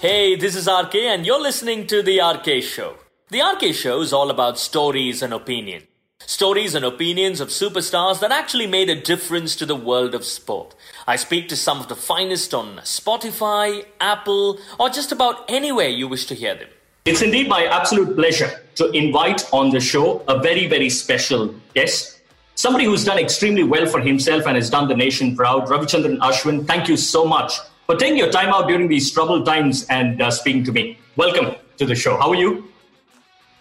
Hey, 0.00 0.36
this 0.36 0.54
is 0.54 0.68
RK, 0.68 0.94
and 0.94 1.26
you're 1.26 1.42
listening 1.42 1.84
to 1.88 2.04
The 2.04 2.20
RK 2.20 2.62
Show. 2.62 2.94
The 3.30 3.40
RK 3.40 3.74
Show 3.74 4.00
is 4.00 4.12
all 4.12 4.30
about 4.30 4.56
stories 4.56 5.22
and 5.22 5.34
opinion. 5.34 5.88
Stories 6.20 6.76
and 6.76 6.84
opinions 6.84 7.40
of 7.40 7.48
superstars 7.48 8.20
that 8.20 8.30
actually 8.30 8.68
made 8.68 8.88
a 8.90 9.00
difference 9.00 9.56
to 9.56 9.66
the 9.66 9.74
world 9.74 10.14
of 10.14 10.24
sport. 10.24 10.76
I 11.08 11.16
speak 11.16 11.48
to 11.48 11.56
some 11.56 11.80
of 11.80 11.88
the 11.88 11.96
finest 11.96 12.54
on 12.54 12.76
Spotify, 12.84 13.86
Apple, 14.00 14.60
or 14.78 14.88
just 14.88 15.10
about 15.10 15.44
anywhere 15.50 15.88
you 15.88 16.06
wish 16.06 16.26
to 16.26 16.36
hear 16.36 16.54
them. 16.54 16.68
It's 17.04 17.20
indeed 17.22 17.48
my 17.48 17.64
absolute 17.64 18.14
pleasure 18.14 18.52
to 18.76 18.88
invite 18.92 19.52
on 19.52 19.70
the 19.70 19.80
show 19.80 20.22
a 20.28 20.38
very, 20.38 20.68
very 20.68 20.90
special 20.90 21.52
guest. 21.74 22.20
Somebody 22.54 22.84
who's 22.84 23.04
done 23.04 23.18
extremely 23.18 23.64
well 23.64 23.86
for 23.86 23.98
himself 23.98 24.46
and 24.46 24.54
has 24.54 24.70
done 24.70 24.86
the 24.86 24.94
nation 24.94 25.34
proud. 25.34 25.66
Ravichandran 25.66 26.18
Ashwin, 26.18 26.68
thank 26.68 26.86
you 26.86 26.96
so 26.96 27.24
much 27.24 27.58
for 27.88 27.96
taking 27.96 28.18
your 28.18 28.30
time 28.30 28.50
out 28.50 28.68
during 28.68 28.86
these 28.86 29.10
troubled 29.10 29.46
times 29.46 29.86
and 29.88 30.20
uh, 30.20 30.30
speaking 30.30 30.62
to 30.62 30.72
me. 30.72 30.98
Welcome 31.16 31.54
to 31.78 31.86
the 31.86 31.94
show. 31.94 32.18
How 32.18 32.28
are 32.28 32.34
you? 32.34 32.68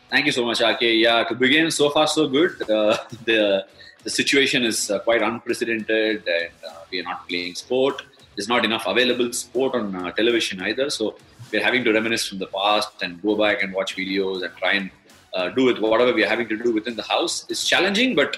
Thank 0.09 0.26
you 0.26 0.34
so 0.34 0.44
much, 0.44 0.59
RK. 0.59 0.81
Yeah, 0.81 1.23
to 1.23 1.34
begin, 1.34 1.72
so 1.72 1.90
far 1.90 2.08
so 2.08 2.27
good. 2.27 2.52
Uh, 2.70 2.98
the 3.23 3.66
the 4.03 4.09
situation 4.09 4.66
is 4.66 4.91
uh, 4.91 5.00
quite 5.00 5.22
unprecedented, 5.22 6.27
and 6.27 6.58
uh, 6.70 6.81
we 6.91 7.00
are 7.00 7.03
not 7.03 7.27
playing 7.30 7.55
sport. 7.55 8.03
There's 8.36 8.50
not 8.50 8.66
enough 8.66 8.86
available 8.86 9.31
sport 9.31 9.76
on 9.76 9.95
uh, 9.95 10.12
television 10.12 10.62
either. 10.62 10.89
So 10.89 11.16
we're 11.52 11.64
having 11.64 11.86
to 11.86 11.94
reminisce 11.94 12.28
from 12.28 12.39
the 12.39 12.48
past 12.48 13.02
and 13.02 13.22
go 13.22 13.38
back 13.38 13.64
and 13.64 13.73
watch 13.73 13.95
videos 13.95 14.44
and 14.44 14.53
try 14.58 14.73
and 14.73 14.91
uh, 15.34 15.50
do 15.50 15.64
with 15.64 15.80
whatever 15.80 16.14
we're 16.14 16.34
having 16.36 16.50
to 16.50 16.58
do 16.58 16.73
within 16.73 16.98
the 16.98 17.08
house. 17.16 17.45
It's 17.50 17.66
challenging, 17.66 18.14
but 18.14 18.38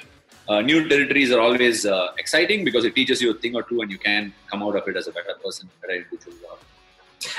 uh, 0.50 0.62
new 0.62 0.90
territories 0.90 1.32
are 1.32 1.40
always 1.40 1.86
exciting 2.18 2.66
because 2.66 2.84
it 2.84 2.94
teaches 2.96 3.22
you 3.22 3.32
a 3.32 3.36
thing 3.36 3.56
or 3.56 3.64
two, 3.64 3.82
and 3.82 3.90
you 3.90 3.98
can 3.98 4.34
come 4.52 4.62
out 4.64 4.76
of 4.76 4.88
it 4.88 4.98
as 4.98 5.08
a 5.08 5.12
better 5.12 5.36
person, 5.44 5.70
better 5.82 5.94
individual. 5.94 6.60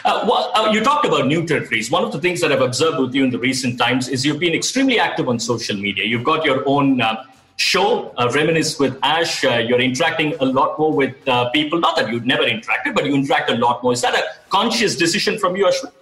Uh, 0.05 0.25
well, 0.29 0.51
uh, 0.55 0.71
you 0.73 0.83
talked 0.83 1.07
about 1.07 1.27
new 1.27 1.47
territories. 1.47 1.91
One 1.91 2.05
of 2.05 2.13
the 2.13 2.21
things 2.21 2.41
that 2.41 2.53
I've 2.53 2.61
observed 2.61 2.99
with 2.99 3.15
you 3.15 3.25
in 3.25 3.31
the 3.31 3.39
recent 3.39 3.79
times 3.79 4.09
is 4.09 4.25
you've 4.25 4.41
been 4.41 4.55
extremely 4.55 4.99
active 4.99 5.29
on 5.29 5.39
social 5.39 5.77
media. 5.77 6.05
You've 6.05 6.25
got 6.25 6.45
your 6.45 6.63
own 6.67 7.01
uh, 7.01 7.25
show, 7.57 8.13
uh, 8.19 8.31
Reminisce 8.35 8.79
with 8.79 8.99
Ash. 9.03 9.45
Uh, 9.45 9.57
you're 9.57 9.81
interacting 9.81 10.35
a 10.41 10.45
lot 10.45 10.79
more 10.79 10.93
with 10.93 11.17
uh, 11.29 11.51
people. 11.51 11.79
Not 11.79 11.97
that 11.97 12.11
you'd 12.11 12.27
never 12.27 12.45
interacted, 12.45 12.95
but 12.95 13.07
you 13.07 13.15
interact 13.15 13.51
a 13.51 13.57
lot 13.57 13.83
more. 13.83 13.93
Is 13.93 14.03
that 14.03 14.15
a 14.15 14.25
conscious 14.51 14.97
decision 14.97 15.39
from 15.39 15.57
you, 15.57 15.67
Ashwin? 15.67 15.93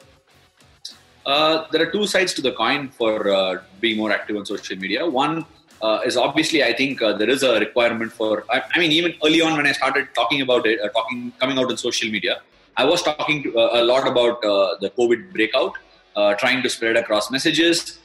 there 1.71 1.83
are 1.83 1.93
two 1.93 2.07
sides 2.07 2.33
to 2.33 2.41
the 2.41 2.53
coin 2.53 2.89
for 2.89 3.63
being 3.81 3.99
more 3.99 4.11
active 4.11 4.37
on 4.37 4.47
social 4.47 4.77
media. 4.77 5.07
One 5.07 5.45
is 6.05 6.17
obviously, 6.17 6.63
I 6.65 6.73
think 6.73 7.01
there 7.01 7.31
is 7.31 7.43
a 7.43 7.59
requirement 7.59 8.13
for. 8.13 8.45
I, 8.51 8.63
I, 8.75 8.79
mean, 8.79 8.93
even 8.93 9.15
early 9.25 9.41
on 9.41 9.57
when 9.57 9.67
I 9.67 9.73
started 9.73 10.09
talking 10.15 10.41
about 10.43 10.67
it, 10.67 10.81
talking 10.93 11.33
coming 11.39 11.59
out 11.59 11.71
on 11.71 11.77
social 11.77 12.11
media 12.11 12.41
I 12.79 12.85
was 12.85 13.03
talking 13.03 13.43
to, 13.43 13.59
uh, 13.59 13.83
a 13.83 13.85
lot 13.85 14.07
about 14.07 14.45
uh, 14.45 14.77
the 14.81 14.91
COVID 14.91 15.33
breakout, 15.33 15.73
uh, 16.15 16.35
trying 16.35 16.63
to 16.63 16.71
spread 16.71 16.97
across 16.97 17.29
messages. 17.29 17.99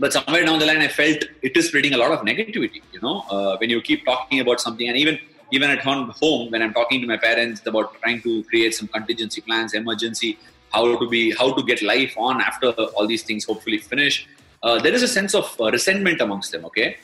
But 0.00 0.12
somewhere 0.12 0.44
down 0.44 0.58
the 0.58 0.66
line, 0.66 0.80
I 0.80 0.88
felt 0.88 1.18
it 1.42 1.56
is 1.56 1.68
spreading 1.68 1.94
a 1.94 1.96
lot 1.96 2.10
of 2.10 2.20
negativity. 2.22 2.82
You 2.92 3.00
know, 3.02 3.20
uh, 3.30 3.56
when 3.58 3.70
you 3.70 3.80
keep 3.80 4.04
talking 4.04 4.40
about 4.40 4.60
something, 4.60 4.88
and 4.88 4.96
even 4.96 5.20
even 5.52 5.70
at 5.70 5.80
home, 5.80 6.50
when 6.50 6.60
I'm 6.60 6.74
talking 6.74 7.00
to 7.02 7.06
my 7.06 7.18
parents 7.18 7.64
about 7.66 7.94
trying 8.02 8.20
to 8.22 8.42
create 8.44 8.74
some 8.74 8.88
contingency 8.88 9.40
plans, 9.42 9.74
emergency, 9.74 10.38
how 10.72 10.96
to 10.96 11.08
be, 11.08 11.32
how 11.32 11.52
to 11.54 11.62
get 11.62 11.80
life 11.82 12.14
on 12.16 12.40
after 12.40 12.70
all 12.96 13.06
these 13.06 13.22
things 13.22 13.44
hopefully 13.44 13.78
finish. 13.78 14.26
Uh, 14.62 14.78
there 14.80 14.92
is 14.92 15.02
a 15.02 15.08
sense 15.08 15.34
of 15.34 15.56
uh, 15.60 15.70
resentment 15.70 16.20
amongst 16.20 16.52
them. 16.52 16.64
Okay, 16.66 16.96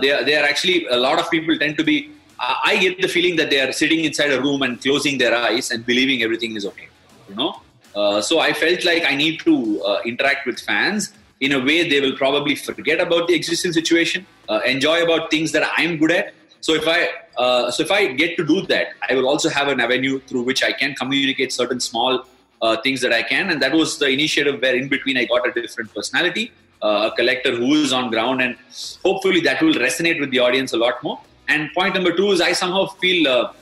they 0.00 0.10
are, 0.12 0.24
they 0.24 0.34
are 0.34 0.44
actually 0.44 0.86
a 0.86 0.96
lot 0.96 1.18
of 1.18 1.30
people 1.30 1.56
tend 1.58 1.76
to 1.76 1.84
be 1.84 2.10
I 2.38 2.76
get 2.78 3.00
the 3.00 3.08
feeling 3.08 3.36
that 3.36 3.50
they 3.50 3.60
are 3.60 3.72
sitting 3.72 4.04
inside 4.04 4.30
a 4.30 4.40
room 4.40 4.62
and 4.62 4.80
closing 4.80 5.18
their 5.18 5.34
eyes 5.34 5.70
and 5.70 5.84
believing 5.86 6.22
everything 6.22 6.56
is 6.56 6.66
okay. 6.66 6.88
You 7.28 7.34
know, 7.34 7.60
uh, 7.94 8.20
so 8.20 8.40
I 8.40 8.52
felt 8.52 8.84
like 8.84 9.04
I 9.04 9.14
need 9.16 9.40
to 9.40 9.82
uh, 9.82 10.00
interact 10.04 10.46
with 10.46 10.60
fans 10.60 11.12
in 11.40 11.52
a 11.52 11.58
way 11.58 11.88
they 11.88 12.00
will 12.00 12.16
probably 12.16 12.54
forget 12.54 13.00
about 13.00 13.28
the 13.28 13.34
existing 13.34 13.72
situation, 13.72 14.26
uh, 14.48 14.60
enjoy 14.64 15.02
about 15.02 15.30
things 15.30 15.52
that 15.52 15.70
I'm 15.76 15.96
good 15.98 16.12
at. 16.12 16.34
So 16.60 16.74
if 16.74 16.86
I 16.86 17.08
uh, 17.36 17.70
so 17.70 17.82
if 17.82 17.90
I 17.90 18.06
get 18.12 18.36
to 18.36 18.44
do 18.44 18.62
that, 18.66 18.88
I 19.08 19.14
will 19.14 19.28
also 19.28 19.48
have 19.48 19.68
an 19.68 19.80
avenue 19.80 20.20
through 20.20 20.42
which 20.42 20.62
I 20.62 20.72
can 20.72 20.94
communicate 20.94 21.52
certain 21.52 21.80
small 21.80 22.26
uh, 22.62 22.76
things 22.82 23.00
that 23.00 23.12
I 23.12 23.22
can, 23.22 23.50
and 23.50 23.62
that 23.62 23.72
was 23.72 23.98
the 23.98 24.08
initiative 24.08 24.60
where 24.60 24.74
in 24.74 24.88
between 24.88 25.16
I 25.16 25.24
got 25.24 25.46
a 25.46 25.52
different 25.52 25.94
personality, 25.94 26.52
uh, 26.82 27.10
a 27.12 27.16
collector 27.16 27.54
who 27.54 27.74
is 27.74 27.92
on 27.92 28.10
ground, 28.10 28.42
and 28.42 28.56
hopefully 29.04 29.40
that 29.40 29.62
will 29.62 29.74
resonate 29.74 30.20
with 30.20 30.30
the 30.30 30.38
audience 30.38 30.72
a 30.72 30.76
lot 30.76 31.02
more. 31.02 31.20
And 31.48 31.72
point 31.72 31.94
number 31.94 32.14
two 32.14 32.32
is 32.32 32.40
I 32.40 32.52
somehow 32.52 32.86
feel 32.86 33.28
uh, 33.28 33.52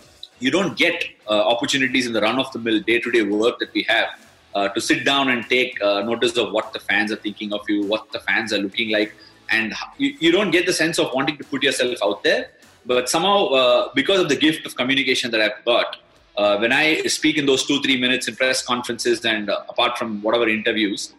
you 0.41 0.51
don't 0.51 0.77
get 0.77 1.05
uh, 1.29 1.49
opportunities 1.49 2.07
in 2.07 2.13
the 2.13 2.21
run 2.21 2.39
of 2.39 2.51
the 2.53 2.59
mill 2.59 2.81
day 2.81 2.99
to 3.01 3.11
day 3.11 3.23
work 3.23 3.59
that 3.59 3.73
we 3.73 3.83
have 3.89 4.09
uh, 4.55 4.69
to 4.69 4.81
sit 4.81 5.05
down 5.05 5.29
and 5.31 5.49
take 5.49 5.81
uh, 5.83 6.03
notice 6.03 6.37
of 6.37 6.53
what 6.53 6.73
the 6.73 6.81
fans 6.81 7.13
are 7.13 7.17
thinking 7.17 7.53
of 7.53 7.61
you, 7.69 7.87
what 7.87 8.11
the 8.13 8.21
fans 8.21 8.53
are 8.53 8.59
looking 8.59 8.91
like. 8.91 9.15
And 9.51 9.75
you, 9.99 10.17
you 10.21 10.33
don't 10.33 10.51
get 10.51 10.67
the 10.67 10.73
sense 10.73 10.99
of 10.99 11.13
wanting 11.13 11.37
to 11.39 11.45
put 11.45 11.63
yourself 11.63 11.99
out 12.03 12.23
there. 12.23 12.51
But 12.87 13.09
somehow, 13.09 13.47
uh, 13.47 13.89
because 13.95 14.21
of 14.21 14.29
the 14.29 14.37
gift 14.37 14.67
of 14.67 14.77
communication 14.77 15.31
that 15.31 15.41
I've 15.41 15.65
got, 15.65 15.97
uh, 16.37 16.59
when 16.59 16.73
I 16.73 17.03
speak 17.03 17.39
in 17.39 17.47
those 17.47 17.65
two, 17.65 17.81
three 17.81 17.99
minutes 17.99 18.29
in 18.29 18.37
press 18.37 18.63
conferences 18.63 19.25
and 19.25 19.49
apart 19.49 19.97
from 19.99 20.23
whatever 20.23 20.49
interviews, 20.49 21.15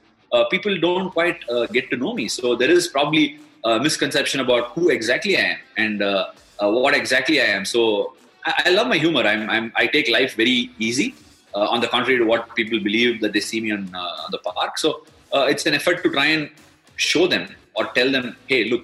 people 0.51 0.77
don't 0.79 1.11
quite 1.11 1.43
get 1.71 1.89
to 1.89 1.97
know 1.97 2.13
me. 2.13 2.27
So 2.27 2.55
there 2.55 2.69
is 2.69 2.87
probably 2.87 3.39
a 3.63 3.79
misconception 3.79 4.39
about 4.39 4.71
who 4.71 4.89
exactly 4.89 5.37
I 5.37 5.41
am. 5.41 5.57
And 5.77 6.01
uh, 6.01 6.25
what 6.59 6.93
exactly 6.93 7.41
I 7.41 7.45
am. 7.45 7.65
So 7.65 8.15
I, 8.45 8.63
I 8.65 8.69
love 8.69 8.87
my 8.87 8.97
humor. 8.97 9.21
I'm, 9.21 9.49
I'm, 9.49 9.71
i 9.75 9.87
take 9.87 10.09
life 10.09 10.35
very 10.35 10.71
easy. 10.79 11.15
Uh, 11.53 11.67
on 11.69 11.79
the 11.79 11.87
contrary 11.87 12.19
to 12.19 12.25
what 12.25 12.53
people 12.53 12.77
believe 12.81 13.21
that 13.21 13.31
they 13.31 13.39
see 13.39 13.61
me 13.61 13.71
on, 13.71 13.89
uh, 13.95 14.27
the 14.29 14.37
park. 14.39 14.77
So 14.77 15.05
uh, 15.33 15.47
it's 15.49 15.65
an 15.65 15.73
effort 15.73 16.03
to 16.03 16.11
try 16.11 16.25
and 16.25 16.49
show 16.97 17.27
them 17.27 17.47
or 17.75 17.85
tell 17.93 18.11
them, 18.11 18.35
hey, 18.47 18.65
look, 18.65 18.83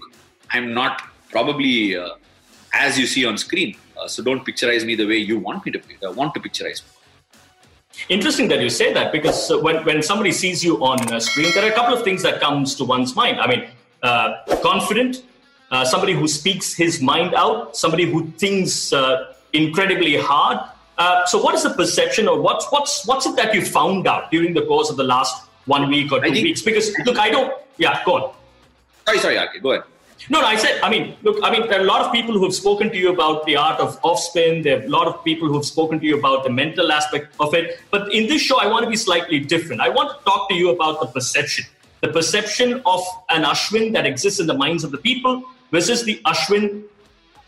I'm 0.52 0.74
not 0.74 1.02
probably 1.32 1.98
uh, 1.98 2.12
as 2.74 2.98
you 2.98 3.08
see 3.08 3.26
on 3.26 3.38
screen. 3.38 3.76
Uh, 4.00 4.08
so 4.08 4.24
don't 4.24 4.46
picturize 4.46 4.86
me 4.86 4.96
the 4.96 5.06
way 5.06 5.18
you 5.18 5.38
want 5.38 5.66
me 5.66 5.74
to 5.74 5.82
want 6.14 6.34
to 6.34 6.40
picturize 6.40 6.82
me. 6.82 6.90
Interesting 8.10 8.48
that 8.50 8.62
you 8.62 8.70
say 8.70 8.94
that 8.94 9.12
because 9.12 9.52
when, 9.62 9.84
when 9.86 10.02
somebody 10.02 10.32
sees 10.32 10.64
you 10.64 10.84
on 10.84 11.14
a 11.14 11.22
screen, 11.22 11.52
there 11.54 11.64
are 11.64 11.72
a 11.72 11.76
couple 11.76 11.94
of 11.94 12.04
things 12.04 12.24
that 12.24 12.40
comes 12.40 12.76
to 12.76 12.84
one's 12.84 13.16
mind. 13.16 13.40
I 13.40 13.48
mean, 13.48 13.70
confident, 14.62 15.24
uh, 15.72 15.86
somebody 15.86 16.14
who 16.14 16.28
speaks 16.28 16.74
his 16.74 17.02
mind 17.02 17.34
out, 17.34 17.76
somebody 17.76 18.06
who 18.06 18.28
thinks 18.32 18.92
uh, 18.92 19.34
incredibly 19.54 20.18
hard. 20.18 20.60
Uh, 20.98 21.26
so, 21.26 21.42
what 21.42 21.56
is 21.56 21.64
the 21.64 21.70
perception, 21.72 22.28
or 22.28 22.40
what's 22.40 22.70
what's 22.72 23.08
what's 23.08 23.26
it 23.26 23.36
that 23.36 23.54
you 23.54 23.64
found 23.64 24.06
out 24.08 24.30
during 24.30 24.54
the 24.54 24.62
course 24.64 24.90
of 24.90 24.98
the 24.98 25.04
last 25.04 25.48
one 25.66 25.90
week 25.90 26.12
or 26.12 26.20
two 26.20 26.32
think, 26.32 26.44
weeks? 26.44 26.62
Because 26.62 26.96
look, 27.06 27.18
I 27.18 27.30
don't. 27.30 27.54
Yeah, 27.78 28.04
go 28.06 28.16
on. 28.16 28.34
Sorry, 29.06 29.20
sorry, 29.20 29.40
okay, 29.40 29.60
go 29.60 29.72
ahead. 29.72 29.84
No, 30.30 30.40
no, 30.40 30.46
I 30.46 30.56
said, 30.56 30.80
I 30.82 30.90
mean, 30.90 31.16
look, 31.24 31.40
I 31.44 31.52
mean, 31.52 31.68
there 31.68 31.80
are 31.80 31.84
a 31.84 31.88
lot 31.88 32.02
of 32.02 32.12
people 32.12 32.34
who 32.36 32.44
have 32.44 32.54
spoken 32.54 32.90
to 32.92 32.98
you 32.98 33.12
about 33.12 33.46
the 33.46 33.56
art 33.56 33.80
of 33.80 34.00
off 34.04 34.20
spin. 34.20 34.62
There 34.62 34.80
are 34.80 34.84
a 34.84 34.88
lot 34.88 35.08
of 35.08 35.24
people 35.24 35.48
who 35.48 35.56
have 35.56 35.66
spoken 35.66 36.00
to 36.00 36.06
you 36.06 36.18
about 36.18 36.44
the 36.44 36.50
mental 36.50 36.92
aspect 36.92 37.34
of 37.40 37.54
it. 37.54 37.80
But 37.90 38.14
in 38.14 38.28
this 38.28 38.42
show, 38.42 38.60
I 38.60 38.68
want 38.68 38.84
to 38.84 38.90
be 38.90 38.96
slightly 38.96 39.40
different. 39.40 39.82
I 39.82 39.90
want 39.90 40.18
to 40.18 40.24
talk 40.24 40.48
to 40.50 40.56
you 40.56 40.70
about 40.70 41.02
the 41.02 41.08
perception 41.08 41.66
the 42.02 42.10
perception 42.10 42.82
of 42.86 43.02
an 43.30 43.44
Ashwin 43.44 43.94
that 43.94 44.06
exists 44.06 44.40
in 44.40 44.48
the 44.48 44.56
minds 44.56 44.84
of 44.84 44.92
the 44.92 44.98
people 44.98 45.44
versus 45.72 46.04
the 46.04 46.20
Ashwin 46.26 46.84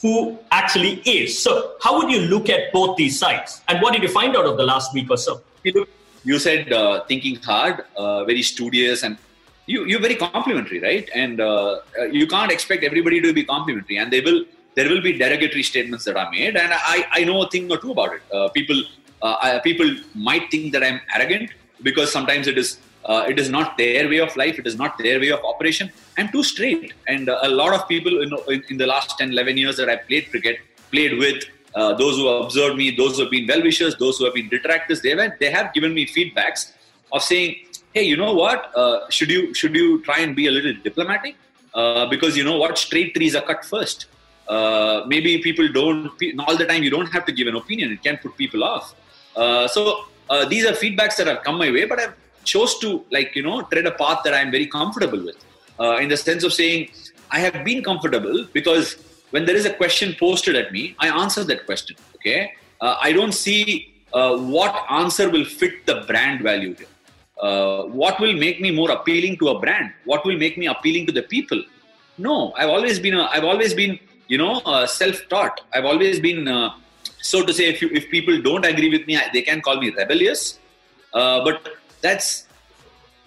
who 0.01 0.37
actually 0.51 1.01
is. 1.05 1.41
So, 1.41 1.75
how 1.81 1.97
would 1.97 2.11
you 2.11 2.21
look 2.21 2.49
at 2.49 2.71
both 2.71 2.97
these 2.97 3.17
sides? 3.17 3.61
And 3.67 3.81
what 3.81 3.93
did 3.93 4.03
you 4.03 4.09
find 4.09 4.35
out 4.35 4.45
of 4.45 4.57
the 4.57 4.63
last 4.63 4.93
week 4.93 5.09
or 5.09 5.17
so? 5.17 5.41
You 5.63 6.39
said 6.39 6.71
uh, 6.71 7.03
thinking 7.05 7.35
hard, 7.37 7.83
uh, 7.97 8.23
very 8.25 8.43
studious, 8.43 9.03
and 9.03 9.17
you, 9.65 9.85
you're 9.85 10.01
very 10.01 10.15
complimentary, 10.15 10.79
right? 10.79 11.09
And 11.13 11.39
uh, 11.39 11.79
uh 11.99 12.05
you 12.05 12.27
can't 12.27 12.51
expect 12.51 12.83
everybody 12.83 13.21
to 13.21 13.33
be 13.33 13.43
complimentary, 13.43 13.97
and 13.97 14.11
they 14.11 14.21
will. 14.21 14.45
There 14.75 14.89
will 14.89 15.01
be 15.01 15.13
derogatory 15.13 15.61
statements 15.61 16.03
that 16.05 16.17
are 16.17 16.31
made, 16.31 16.57
and 16.57 16.73
I, 16.73 17.05
I 17.11 17.23
know 17.25 17.43
a 17.43 17.49
thing 17.49 17.71
or 17.71 17.77
two 17.77 17.91
about 17.91 18.13
it. 18.15 18.21
Uh, 18.33 18.49
people 18.49 18.81
uh, 19.21 19.35
I, 19.41 19.59
people 19.59 19.89
might 20.15 20.49
think 20.49 20.73
that 20.73 20.83
I'm 20.83 20.99
arrogant 21.15 21.51
because 21.83 22.11
sometimes 22.11 22.47
it 22.47 22.57
is 22.57 22.79
uh, 23.05 23.25
it 23.27 23.39
is 23.39 23.49
not 23.49 23.77
their 23.77 24.07
way 24.07 24.19
of 24.19 24.35
life. 24.35 24.59
It 24.59 24.67
is 24.67 24.77
not 24.77 24.97
their 24.97 25.19
way 25.19 25.29
of 25.29 25.43
operation. 25.43 25.91
I'm 26.17 26.29
too 26.29 26.43
straight. 26.43 26.93
And 27.07 27.27
a 27.29 27.49
lot 27.49 27.73
of 27.73 27.87
people 27.87 28.21
in, 28.21 28.63
in, 28.69 28.77
the 28.77 28.87
last 28.87 29.17
10, 29.17 29.31
11 29.31 29.57
years 29.57 29.77
that 29.77 29.89
I 29.89 29.97
played 29.97 30.29
cricket, 30.31 30.59
played 30.91 31.17
with, 31.17 31.43
uh, 31.75 31.93
those 31.95 32.17
who 32.17 32.27
have 32.31 32.45
observed 32.45 32.77
me, 32.77 32.91
those 32.91 33.17
who 33.17 33.23
have 33.23 33.31
been 33.31 33.47
well-wishers, 33.47 33.97
those 33.97 34.17
who 34.17 34.25
have 34.25 34.33
been 34.33 34.47
detractors, 34.47 35.01
they, 35.01 35.09
have, 35.09 35.33
they 35.39 35.51
have 35.51 35.73
given 35.73 35.93
me 35.93 36.05
feedbacks 36.05 36.71
of 37.11 37.21
saying, 37.21 37.55
hey, 37.93 38.03
you 38.03 38.17
know 38.17 38.33
what? 38.33 38.71
Uh, 38.75 39.09
should 39.09 39.29
you 39.29 39.53
should 39.53 39.75
you 39.75 40.01
try 40.03 40.19
and 40.19 40.35
be 40.35 40.47
a 40.47 40.51
little 40.51 40.73
diplomatic? 40.83 41.35
Uh, 41.73 42.05
because 42.07 42.37
you 42.37 42.43
know 42.43 42.57
what? 42.57 42.77
Straight 42.77 43.13
trees 43.15 43.35
are 43.35 43.41
cut 43.41 43.63
first. 43.65 44.07
Uh, 44.47 45.03
maybe 45.07 45.37
people 45.41 45.67
don't, 45.71 46.11
all 46.45 46.57
the 46.57 46.65
time 46.65 46.83
you 46.83 46.89
don't 46.89 47.07
have 47.07 47.25
to 47.25 47.31
give 47.31 47.47
an 47.47 47.55
opinion. 47.55 47.91
It 47.91 48.03
can 48.03 48.17
put 48.17 48.35
people 48.37 48.63
off. 48.63 48.93
so 49.75 50.05
these 50.49 50.65
are 50.65 50.73
feedbacks 50.73 51.15
that 51.17 51.27
have 51.27 51.43
come 51.43 51.57
my 51.57 51.71
way, 51.71 51.85
but 51.85 51.99
I've 51.99 52.15
chose 52.43 52.77
to 52.79 53.03
like 53.11 53.35
you 53.35 53.43
know 53.43 53.61
tread 53.63 53.85
a 53.85 53.91
path 53.91 54.19
that 54.23 54.33
I'm 54.33 54.51
very 54.51 54.67
comfortable 54.67 55.23
with, 55.23 55.37
uh, 55.79 55.97
in 55.97 56.09
the 56.09 56.17
sense 56.17 56.43
of 56.43 56.53
saying 56.53 56.89
I 57.31 57.39
have 57.39 57.63
been 57.63 57.83
comfortable 57.83 58.45
because 58.53 58.97
when 59.31 59.45
there 59.45 59.55
is 59.55 59.65
a 59.65 59.73
question 59.73 60.15
posted 60.19 60.55
at 60.55 60.71
me, 60.71 60.95
I 60.99 61.07
answer 61.07 61.43
that 61.43 61.65
question. 61.65 61.95
Okay, 62.15 62.53
uh, 62.81 62.97
I 63.01 63.11
don't 63.13 63.33
see 63.33 63.93
uh, 64.13 64.37
what 64.37 64.85
answer 64.89 65.29
will 65.29 65.45
fit 65.45 65.85
the 65.85 66.03
brand 66.07 66.41
value 66.41 66.75
here. 66.75 66.87
Uh, 67.47 67.83
what 68.01 68.19
will 68.23 68.35
make 68.45 68.61
me 68.65 68.71
more 68.71 68.89
appealing 68.91 69.37
to 69.41 69.49
a 69.49 69.59
brand? 69.59 69.91
What 70.05 70.25
will 70.25 70.37
make 70.37 70.57
me 70.57 70.67
appealing 70.67 71.05
to 71.07 71.13
the 71.19 71.23
people? 71.23 71.61
No, 72.17 72.53
I've 72.57 72.69
always 72.69 72.99
been 72.99 73.15
a, 73.15 73.23
I've 73.33 73.43
always 73.43 73.73
been 73.73 73.99
you 74.27 74.37
know 74.37 74.53
uh, 74.73 74.85
self-taught. 74.87 75.61
I've 75.73 75.85
always 75.85 76.19
been 76.19 76.47
uh, 76.47 76.69
so 77.31 77.45
to 77.45 77.53
say. 77.53 77.65
If 77.73 77.81
you, 77.81 77.89
if 78.01 78.09
people 78.09 78.41
don't 78.41 78.65
agree 78.65 78.89
with 78.89 79.07
me, 79.07 79.19
they 79.33 79.41
can 79.41 79.61
call 79.61 79.79
me 79.79 79.89
rebellious. 79.89 80.59
Uh, 81.13 81.43
but 81.43 81.69
that's 82.01 82.47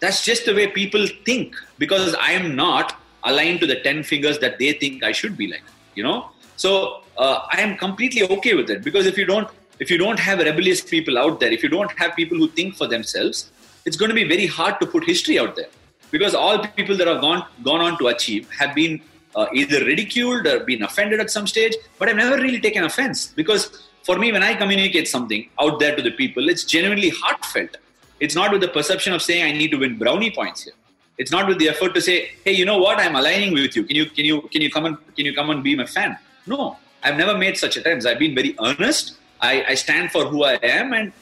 that's 0.00 0.24
just 0.24 0.46
the 0.46 0.54
way 0.54 0.66
people 0.68 1.06
think 1.24 1.54
because 1.78 2.14
I 2.14 2.32
am 2.32 2.54
not 2.56 2.96
aligned 3.24 3.60
to 3.60 3.66
the 3.66 3.80
ten 3.80 4.02
fingers 4.02 4.38
that 4.38 4.58
they 4.58 4.72
think 4.72 5.02
I 5.02 5.12
should 5.12 5.36
be 5.36 5.48
like. 5.48 5.64
You 5.94 6.04
know, 6.04 6.30
so 6.56 7.02
uh, 7.18 7.40
I 7.52 7.60
am 7.60 7.76
completely 7.76 8.22
okay 8.38 8.54
with 8.54 8.70
it 8.70 8.82
because 8.82 9.06
if 9.06 9.18
you 9.18 9.26
don't 9.26 9.48
if 9.78 9.90
you 9.90 9.98
don't 9.98 10.18
have 10.18 10.38
rebellious 10.38 10.80
people 10.80 11.18
out 11.18 11.38
there, 11.40 11.50
if 11.50 11.62
you 11.62 11.68
don't 11.68 11.92
have 11.98 12.16
people 12.16 12.38
who 12.38 12.48
think 12.48 12.76
for 12.76 12.86
themselves, 12.86 13.50
it's 13.86 13.96
going 13.96 14.10
to 14.10 14.14
be 14.14 14.28
very 14.34 14.46
hard 14.46 14.78
to 14.80 14.86
put 14.86 15.04
history 15.04 15.38
out 15.38 15.56
there 15.56 15.70
because 16.10 16.34
all 16.34 16.58
people 16.78 16.96
that 16.96 17.06
have 17.06 17.20
gone 17.20 17.44
gone 17.62 17.80
on 17.80 17.98
to 17.98 18.08
achieve 18.08 18.48
have 18.60 18.74
been 18.74 19.00
uh, 19.34 19.46
either 19.54 19.84
ridiculed 19.84 20.46
or 20.46 20.60
been 20.60 20.82
offended 20.82 21.20
at 21.20 21.30
some 21.30 21.46
stage, 21.46 21.74
but 21.98 22.08
I've 22.08 22.16
never 22.16 22.36
really 22.36 22.60
taken 22.60 22.84
offense 22.84 23.26
because 23.40 23.88
for 24.02 24.18
me, 24.18 24.32
when 24.32 24.42
I 24.42 24.54
communicate 24.54 25.08
something 25.08 25.48
out 25.60 25.78
there 25.80 25.94
to 25.96 26.02
the 26.02 26.12
people, 26.12 26.48
it's 26.48 26.64
genuinely 26.64 27.10
heartfelt. 27.10 27.76
It's 28.20 28.34
not 28.34 28.52
with 28.52 28.60
the 28.60 28.68
perception 28.68 29.12
of 29.12 29.20
saying 29.20 29.44
I 29.44 29.52
need 29.52 29.70
to 29.72 29.78
win 29.78 29.98
brownie 29.98 30.30
points 30.30 30.64
here. 30.64 30.74
It's 31.18 31.30
not 31.30 31.48
with 31.48 31.58
the 31.58 31.68
effort 31.68 31.94
to 31.94 32.00
say, 32.00 32.30
hey, 32.44 32.52
you 32.52 32.64
know 32.64 32.78
what, 32.78 32.98
I'm 32.98 33.16
aligning 33.16 33.52
with 33.52 33.76
you. 33.76 33.84
Can 33.84 33.96
you 33.96 34.06
can 34.06 34.24
you 34.24 34.42
can 34.52 34.62
you 34.62 34.70
come 34.70 34.86
and 34.86 34.96
can 35.16 35.26
you 35.26 35.34
come 35.34 35.50
and 35.50 35.62
be 35.62 35.76
my 35.76 35.86
fan? 35.86 36.18
No, 36.46 36.78
I've 37.02 37.16
never 37.16 37.36
made 37.36 37.56
such 37.56 37.76
attempts. 37.76 38.06
I've 38.06 38.18
been 38.18 38.34
very 38.34 38.54
earnest. 38.62 39.16
I, 39.40 39.64
I 39.68 39.74
stand 39.74 40.12
for 40.12 40.24
who 40.26 40.44
I 40.44 40.54
am, 40.62 40.92
and 40.94 41.12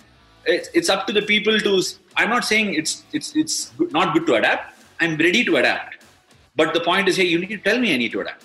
it's, 0.47 0.69
it's 0.73 0.89
up 0.89 1.07
to 1.09 1.13
the 1.13 1.23
people 1.23 1.59
to. 1.61 1.83
I'm 2.17 2.31
not 2.31 2.45
saying 2.45 2.75
it's 2.75 3.03
it's 3.13 3.35
it's 3.37 3.73
not 3.79 4.15
good 4.15 4.27
to 4.27 4.35
adapt. 4.35 4.75
I'm 5.01 5.17
ready 5.17 5.45
to 5.45 5.57
adapt, 5.57 6.03
but 6.57 6.73
the 6.73 6.81
point 6.81 7.09
is, 7.09 7.17
hey, 7.17 7.25
you 7.25 7.39
need 7.39 7.49
to 7.49 7.59
tell 7.59 7.79
me 7.79 7.95
I 7.95 7.97
need 7.97 8.13
to 8.13 8.21
adapt. 8.21 8.45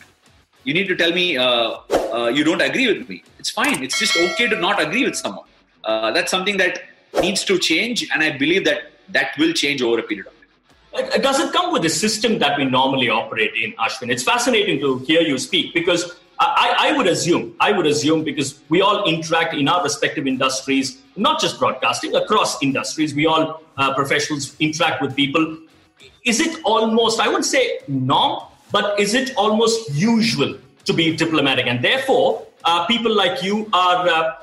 You 0.63 0.73
need 0.73 0.87
to 0.87 0.95
tell 0.95 1.11
me 1.11 1.37
uh, 1.37 1.77
uh, 2.13 2.31
you 2.33 2.43
don't 2.43 2.61
agree 2.61 2.87
with 2.87 3.07
me. 3.07 3.23
It's 3.37 3.49
fine. 3.49 3.83
It's 3.83 3.97
just 3.99 4.17
okay 4.17 4.47
to 4.47 4.57
not 4.59 4.81
agree 4.81 5.05
with 5.05 5.15
someone. 5.15 5.45
Uh, 5.83 6.11
that's 6.11 6.31
something 6.31 6.57
that 6.57 6.81
needs 7.21 7.43
to 7.45 7.57
change, 7.57 8.07
and 8.13 8.23
I 8.23 8.37
believe 8.37 8.65
that 8.65 8.91
that 9.09 9.37
will 9.37 9.53
change 9.53 9.81
over 9.81 9.99
a 9.99 10.03
period 10.03 10.27
of 10.27 10.33
time. 10.33 11.21
Does 11.21 11.39
it 11.39 11.53
come 11.53 11.71
with 11.71 11.83
the 11.83 11.89
system 11.89 12.39
that 12.39 12.57
we 12.57 12.65
normally 12.65 13.09
operate 13.09 13.53
in, 13.55 13.73
Ashwin? 13.73 14.11
It's 14.11 14.23
fascinating 14.23 14.79
to 14.79 14.99
hear 14.99 15.21
you 15.21 15.37
speak 15.37 15.73
because 15.73 16.18
I, 16.39 16.91
I, 16.91 16.97
would 16.97 17.07
assume, 17.07 17.55
I 17.59 17.73
would 17.73 17.85
assume, 17.85 18.23
because 18.23 18.59
we 18.69 18.81
all 18.81 19.03
interact 19.03 19.53
in 19.53 19.67
our 19.67 19.83
respective 19.83 20.25
industries, 20.25 21.01
not 21.17 21.41
just 21.41 21.59
broadcasting, 21.59 22.15
across 22.15 22.61
industries, 22.63 23.13
we 23.13 23.25
all 23.25 23.61
uh, 23.77 23.93
professionals 23.93 24.55
interact 24.59 25.01
with 25.01 25.15
people. 25.15 25.57
Is 26.25 26.39
it 26.39 26.61
almost, 26.63 27.19
I 27.19 27.27
wouldn't 27.27 27.45
say 27.45 27.79
norm, 27.89 28.43
but 28.71 28.97
is 28.99 29.13
it 29.13 29.35
almost 29.35 29.91
usual 29.93 30.57
to 30.85 30.93
be 30.93 31.15
diplomatic? 31.15 31.67
And 31.67 31.83
therefore, 31.83 32.47
uh, 32.63 32.85
people 32.85 33.13
like 33.13 33.43
you 33.43 33.69
are, 33.73 34.07
uh, 34.07 34.35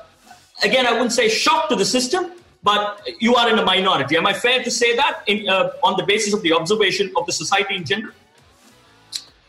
again, 0.63 0.85
I 0.85 0.91
wouldn't 0.91 1.13
say 1.13 1.29
shocked 1.29 1.69
to 1.71 1.75
the 1.75 1.85
system, 1.85 2.31
but 2.61 3.01
you 3.19 3.35
are 3.35 3.49
in 3.49 3.57
a 3.57 3.65
minority. 3.65 4.17
Am 4.17 4.27
I 4.27 4.33
fair 4.33 4.63
to 4.63 4.69
say 4.69 4.95
that 4.95 5.23
in, 5.25 5.49
uh, 5.49 5.71
on 5.83 5.97
the 5.97 6.03
basis 6.03 6.33
of 6.33 6.43
the 6.43 6.53
observation 6.53 7.11
of 7.15 7.25
the 7.25 7.31
society 7.31 7.75
in 7.75 7.85
general? 7.85 8.13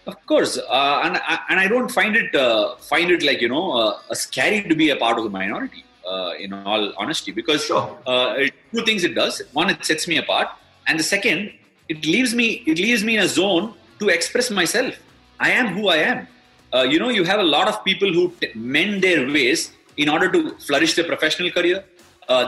Of 0.08 0.24
course, 0.24 0.56
uh, 0.56 1.02
and 1.04 1.14
and 1.50 1.60
I 1.60 1.66
don't 1.72 1.90
find 1.98 2.16
it 2.16 2.34
uh, 2.34 2.76
find 2.92 3.10
it 3.14 3.22
like 3.28 3.42
you 3.44 3.50
know 3.54 3.64
uh, 3.80 4.14
scary 4.14 4.62
to 4.70 4.74
be 4.82 4.88
a 4.88 4.96
part 4.96 5.18
of 5.18 5.24
the 5.24 5.30
minority. 5.30 5.84
Uh, 6.10 6.32
in 6.44 6.54
all 6.54 6.84
honesty, 6.96 7.30
because 7.30 7.66
sure. 7.66 7.86
Uh, 8.06 8.46
two 8.72 8.82
things 8.86 9.04
it 9.04 9.14
does: 9.14 9.42
one, 9.52 9.68
it 9.68 9.84
sets 9.84 10.08
me 10.08 10.16
apart, 10.16 10.48
and 10.86 10.98
the 10.98 11.02
second, 11.02 11.52
it 11.90 12.06
leaves 12.06 12.34
me 12.34 12.46
it 12.72 12.78
leaves 12.78 13.04
me 13.04 13.16
in 13.18 13.22
a 13.24 13.28
zone 13.28 13.74
to 13.98 14.08
express 14.08 14.50
myself. 14.50 14.94
I 15.38 15.50
am 15.50 15.66
who 15.74 15.88
I 15.88 15.98
am. 16.12 16.26
Uh, 16.72 16.84
you 16.92 16.98
know, 16.98 17.10
you 17.10 17.24
have 17.24 17.40
a 17.40 17.48
lot 17.56 17.68
of 17.68 17.84
people 17.84 18.10
who 18.10 18.32
t- 18.40 18.50
mend 18.54 19.02
their 19.02 19.26
ways 19.36 19.72
in 19.98 20.08
order 20.08 20.32
to 20.36 20.40
flourish 20.66 20.94
their 20.94 21.08
professional 21.12 21.50
career. 21.58 21.84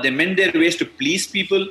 they 0.02 0.12
mend 0.22 0.38
their 0.40 0.52
ways 0.62 0.76
to 0.80 0.86
please 1.02 1.26
people. 1.38 1.62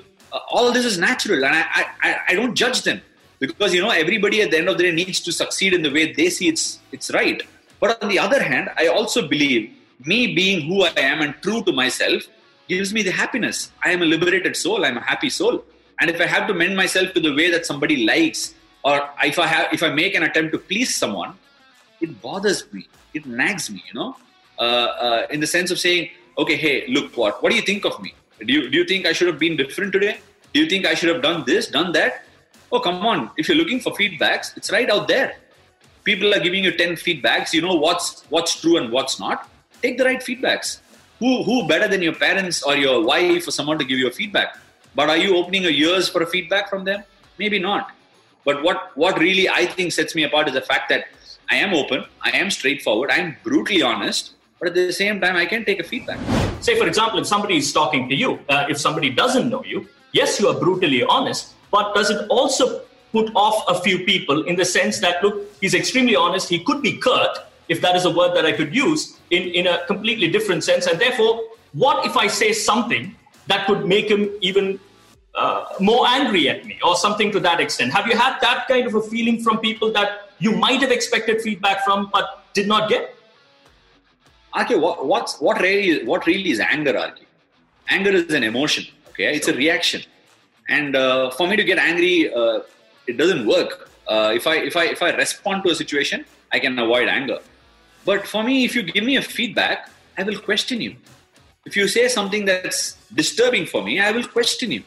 all 0.56 0.68
this 0.75 0.86
is 0.89 0.95
natural, 1.09 1.44
and 1.47 1.56
I, 1.59 1.86
I, 2.07 2.09
I 2.30 2.33
don't 2.39 2.53
judge 2.63 2.80
them 2.88 3.00
because 3.39 3.74
you 3.74 3.81
know 3.81 3.89
everybody 3.89 4.41
at 4.41 4.51
the 4.51 4.57
end 4.57 4.69
of 4.69 4.77
the 4.77 4.83
day 4.83 4.91
needs 4.91 5.19
to 5.21 5.31
succeed 5.31 5.74
in 5.74 5.81
the 5.81 5.91
way 5.91 6.13
they 6.13 6.30
see 6.30 6.47
it's 6.47 6.80
it's 6.91 7.09
right. 7.12 7.41
But 7.80 8.03
on 8.03 8.09
the 8.09 8.19
other 8.19 8.41
hand 8.44 8.69
i 8.77 8.88
also 8.88 9.27
believe 9.27 9.71
me 10.06 10.36
being 10.36 10.68
who 10.68 10.83
i 10.83 10.94
am 10.97 11.21
and 11.21 11.33
true 11.41 11.63
to 11.63 11.71
myself 11.71 12.24
gives 12.68 12.94
me 12.94 13.01
the 13.01 13.12
happiness. 13.12 13.71
I 13.83 13.91
am 13.91 14.01
a 14.03 14.06
liberated 14.06 14.56
soul. 14.56 14.86
I'm 14.86 14.97
a 14.97 15.01
happy 15.01 15.30
soul. 15.30 15.63
And 16.00 16.09
if 16.09 16.21
i 16.21 16.27
have 16.36 16.47
to 16.50 16.53
mend 16.53 16.75
myself 16.75 17.13
to 17.13 17.19
the 17.27 17.33
way 17.33 17.50
that 17.51 17.65
somebody 17.65 18.06
likes 18.06 18.53
or 18.83 18.95
if 19.24 19.39
i 19.39 19.47
have 19.53 19.74
if 19.77 19.81
i 19.88 19.89
make 20.01 20.15
an 20.19 20.24
attempt 20.30 20.53
to 20.53 20.59
please 20.71 20.95
someone 20.95 21.33
it 22.01 22.21
bothers 22.21 22.62
me. 22.74 22.88
It 23.13 23.25
nags 23.25 23.69
me 23.69 23.83
you 23.88 24.00
know? 24.00 24.15
Uh, 24.57 24.62
uh, 25.06 25.27
in 25.31 25.39
the 25.39 25.47
sense 25.47 25.71
of 25.71 25.80
saying 25.80 26.09
okay 26.38 26.56
hey 26.56 26.75
look 26.88 27.15
what 27.18 27.41
what 27.41 27.50
do 27.51 27.56
you 27.56 27.68
think 27.74 27.86
of 27.86 28.01
me? 28.01 28.13
Do 28.47 28.53
you, 28.53 28.69
do 28.69 28.77
you 28.77 28.86
think 28.86 29.06
i 29.06 29.13
should 29.13 29.27
have 29.27 29.39
been 29.39 29.57
different 29.57 29.94
today? 29.94 30.19
Do 30.53 30.59
you 30.62 30.69
think 30.69 30.86
i 30.86 30.94
should 30.94 31.09
have 31.13 31.21
done 31.21 31.44
this 31.45 31.68
done 31.68 31.91
that 31.94 32.25
Oh, 32.71 32.80
come 32.80 33.06
on. 33.06 33.31
If 33.38 33.48
you're 33.48 33.57
looking 33.57 33.80
for 33.80 33.92
feedbacks, 33.94 34.56
it's 34.56 34.71
right 34.71 34.89
out 34.89 35.07
there. 35.07 35.36
People 36.04 36.33
are 36.33 36.39
giving 36.39 36.63
you 36.63 36.71
10 36.71 36.94
feedbacks. 36.94 37.54
You 37.54 37.62
know 37.62 37.75
what's 37.75 38.24
what's 38.30 38.60
true 38.62 38.77
and 38.77 38.92
what's 38.92 39.19
not. 39.19 39.50
Take 39.81 39.98
the 39.98 40.06
right 40.06 40.19
feedbacks. 40.19 40.80
Who 41.19 41.44
who 41.44 41.68
better 41.68 41.88
than 41.88 42.01
your 42.01 42.16
parents 42.16 42.63
or 42.63 42.75
your 42.75 43.04
wife 43.04 43.48
or 43.48 43.51
someone 43.51 43.77
to 43.80 43.86
give 43.86 43.98
you 43.98 44.07
a 44.07 44.12
feedback? 44.12 44.57
But 44.95 45.10
are 45.10 45.18
you 45.18 45.36
opening 45.38 45.63
your 45.63 45.71
ears 45.71 46.10
for 46.10 46.21
a 46.24 46.27
feedback 46.27 46.69
from 46.69 46.83
them? 46.86 47.04
Maybe 47.38 47.60
not. 47.60 47.92
But 48.45 48.63
what 48.63 48.95
what 48.95 49.19
really 49.19 49.50
I 49.50 49.65
think 49.65 49.92
sets 49.92 50.15
me 50.15 50.24
apart 50.24 50.48
is 50.48 50.54
the 50.54 50.62
fact 50.62 50.89
that 50.89 51.06
I 51.51 51.56
am 51.56 51.74
open, 51.74 52.06
I 52.22 52.30
am 52.38 52.51
straightforward, 52.51 53.10
I 53.10 53.18
am 53.18 53.36
brutally 53.44 53.81
honest, 53.81 54.33
but 54.60 54.68
at 54.69 54.75
the 54.75 54.92
same 54.94 55.19
time, 55.19 55.36
I 55.36 55.45
can 55.45 55.65
take 55.65 55.80
a 55.80 55.83
feedback. 55.83 56.19
Say, 56.62 56.77
for 56.77 56.86
example, 56.86 57.19
if 57.19 57.25
somebody 57.25 57.57
is 57.57 57.72
talking 57.74 58.07
to 58.10 58.15
you, 58.15 58.39
uh, 58.50 58.65
if 58.69 58.77
somebody 58.77 59.10
doesn't 59.10 59.50
know 59.50 59.63
you, 59.63 59.88
yes, 60.12 60.39
you 60.39 60.48
are 60.50 60.60
brutally 60.60 61.04
honest, 61.04 61.56
but 61.71 61.94
does 61.94 62.10
it 62.10 62.27
also 62.30 62.81
put 63.12 63.31
off 63.36 63.63
a 63.68 63.81
few 63.81 64.06
people 64.06 64.44
in 64.44 64.56
the 64.56 64.66
sense 64.66 65.00
that, 65.00 65.24
look, 65.24 65.51
he's 65.62 65.74
extremely 65.74 66.16
honest, 66.16 66.50
he 66.50 66.63
could 66.63 66.81
be 66.81 66.98
curt, 66.98 67.38
if 67.68 67.81
that 67.81 67.95
is 67.95 68.06
a 68.06 68.10
word 68.10 68.36
that 68.36 68.45
I 68.45 68.51
could 68.51 68.75
use, 68.75 69.18
in, 69.30 69.44
in 69.44 69.68
a 69.68 69.86
completely 69.86 70.29
different 70.29 70.63
sense. 70.63 70.88
And 70.88 71.00
therefore, 71.00 71.41
what 71.74 72.05
if 72.05 72.17
I 72.17 72.27
say 72.27 72.53
something 72.53 73.15
that 73.48 73.65
could 73.67 73.86
make 73.86 74.10
him 74.10 74.29
even 74.41 74.79
uh, 75.36 75.65
more 75.79 76.08
angry 76.08 76.50
at 76.50 76.65
me 76.65 76.79
or 76.84 76.96
something 76.96 77.32
to 77.32 77.39
that 77.41 77.60
extent? 77.60 77.94
Have 77.94 78.08
you 78.08 78.17
had 78.17 78.39
that 78.41 78.67
kind 78.67 78.88
of 78.88 78.96
a 78.96 79.01
feeling 79.01 79.41
from 79.44 79.60
people 79.60 79.91
that 79.94 80.32
you 80.39 80.51
might 80.55 80.82
have 80.82 80.91
expected 80.91 81.41
feedback 81.41 81.84
from 81.84 82.10
but 82.12 82.46
did 82.53 82.67
not 82.67 82.89
get? 82.89 83.15
Okay, 84.60 84.75
what, 84.75 85.05
what's, 85.05 85.39
what, 85.39 85.62
really, 85.62 86.03
what 86.05 86.25
really 86.25 86.50
is 86.50 86.60
anger, 86.60 86.94
RK? 86.94 87.20
Anger 87.88 88.12
is 88.12 88.34
an 88.34 88.44
emotion, 88.44 88.86
okay? 89.10 89.36
It's 89.36 89.48
a 89.48 89.53
reaction 89.53 90.01
and 90.70 90.96
uh, 90.96 91.32
for 91.32 91.48
me 91.48 91.56
to 91.56 91.64
get 91.64 91.78
angry 91.78 92.34
uh, 92.34 92.60
it 93.08 93.18
doesn't 93.18 93.46
work. 93.46 93.90
Uh, 94.08 94.32
if 94.34 94.48
i 94.48 94.56
if 94.70 94.76
i 94.76 94.86
if 94.86 95.02
i 95.04 95.10
respond 95.16 95.64
to 95.64 95.70
a 95.72 95.76
situation 95.76 96.26
i 96.52 96.60
can 96.60 96.78
avoid 96.80 97.08
anger. 97.08 97.40
But 98.06 98.28
for 98.28 98.44
me 98.44 98.64
if 98.66 98.76
you 98.76 98.84
give 98.84 99.04
me 99.04 99.18
a 99.18 99.22
feedback 99.22 99.90
i 100.18 100.24
will 100.24 100.40
question 100.40 100.82
you. 100.82 100.96
If 101.66 101.76
you 101.76 101.88
say 101.88 102.08
something 102.08 102.46
that's 102.46 102.80
disturbing 103.22 103.66
for 103.66 103.84
me 103.84 104.00
i 104.00 104.12
will 104.12 104.28
question 104.38 104.72
you. 104.72 104.84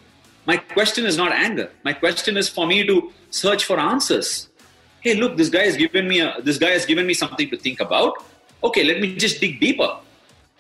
My 0.47 0.57
question 0.57 1.07
is 1.07 1.17
not 1.17 1.33
anger. 1.33 1.71
My 1.85 1.93
question 1.93 2.37
is 2.37 2.49
for 2.49 2.67
me 2.67 2.85
to 2.87 3.12
search 3.31 3.65
for 3.65 3.79
answers. 3.79 4.49
Hey 5.01 5.15
look 5.15 5.37
this 5.37 5.49
guy 5.49 5.65
has 5.65 5.77
given 5.77 6.09
me 6.09 6.21
a, 6.21 6.35
this 6.43 6.59
guy 6.59 6.71
has 6.71 6.87
given 6.87 7.07
me 7.07 7.15
something 7.15 7.51
to 7.51 7.57
think 7.57 7.81
about. 7.81 8.25
Okay 8.65 8.85
let 8.85 9.01
me 9.01 9.15
just 9.17 9.41
dig 9.41 9.61
deeper. 9.61 9.93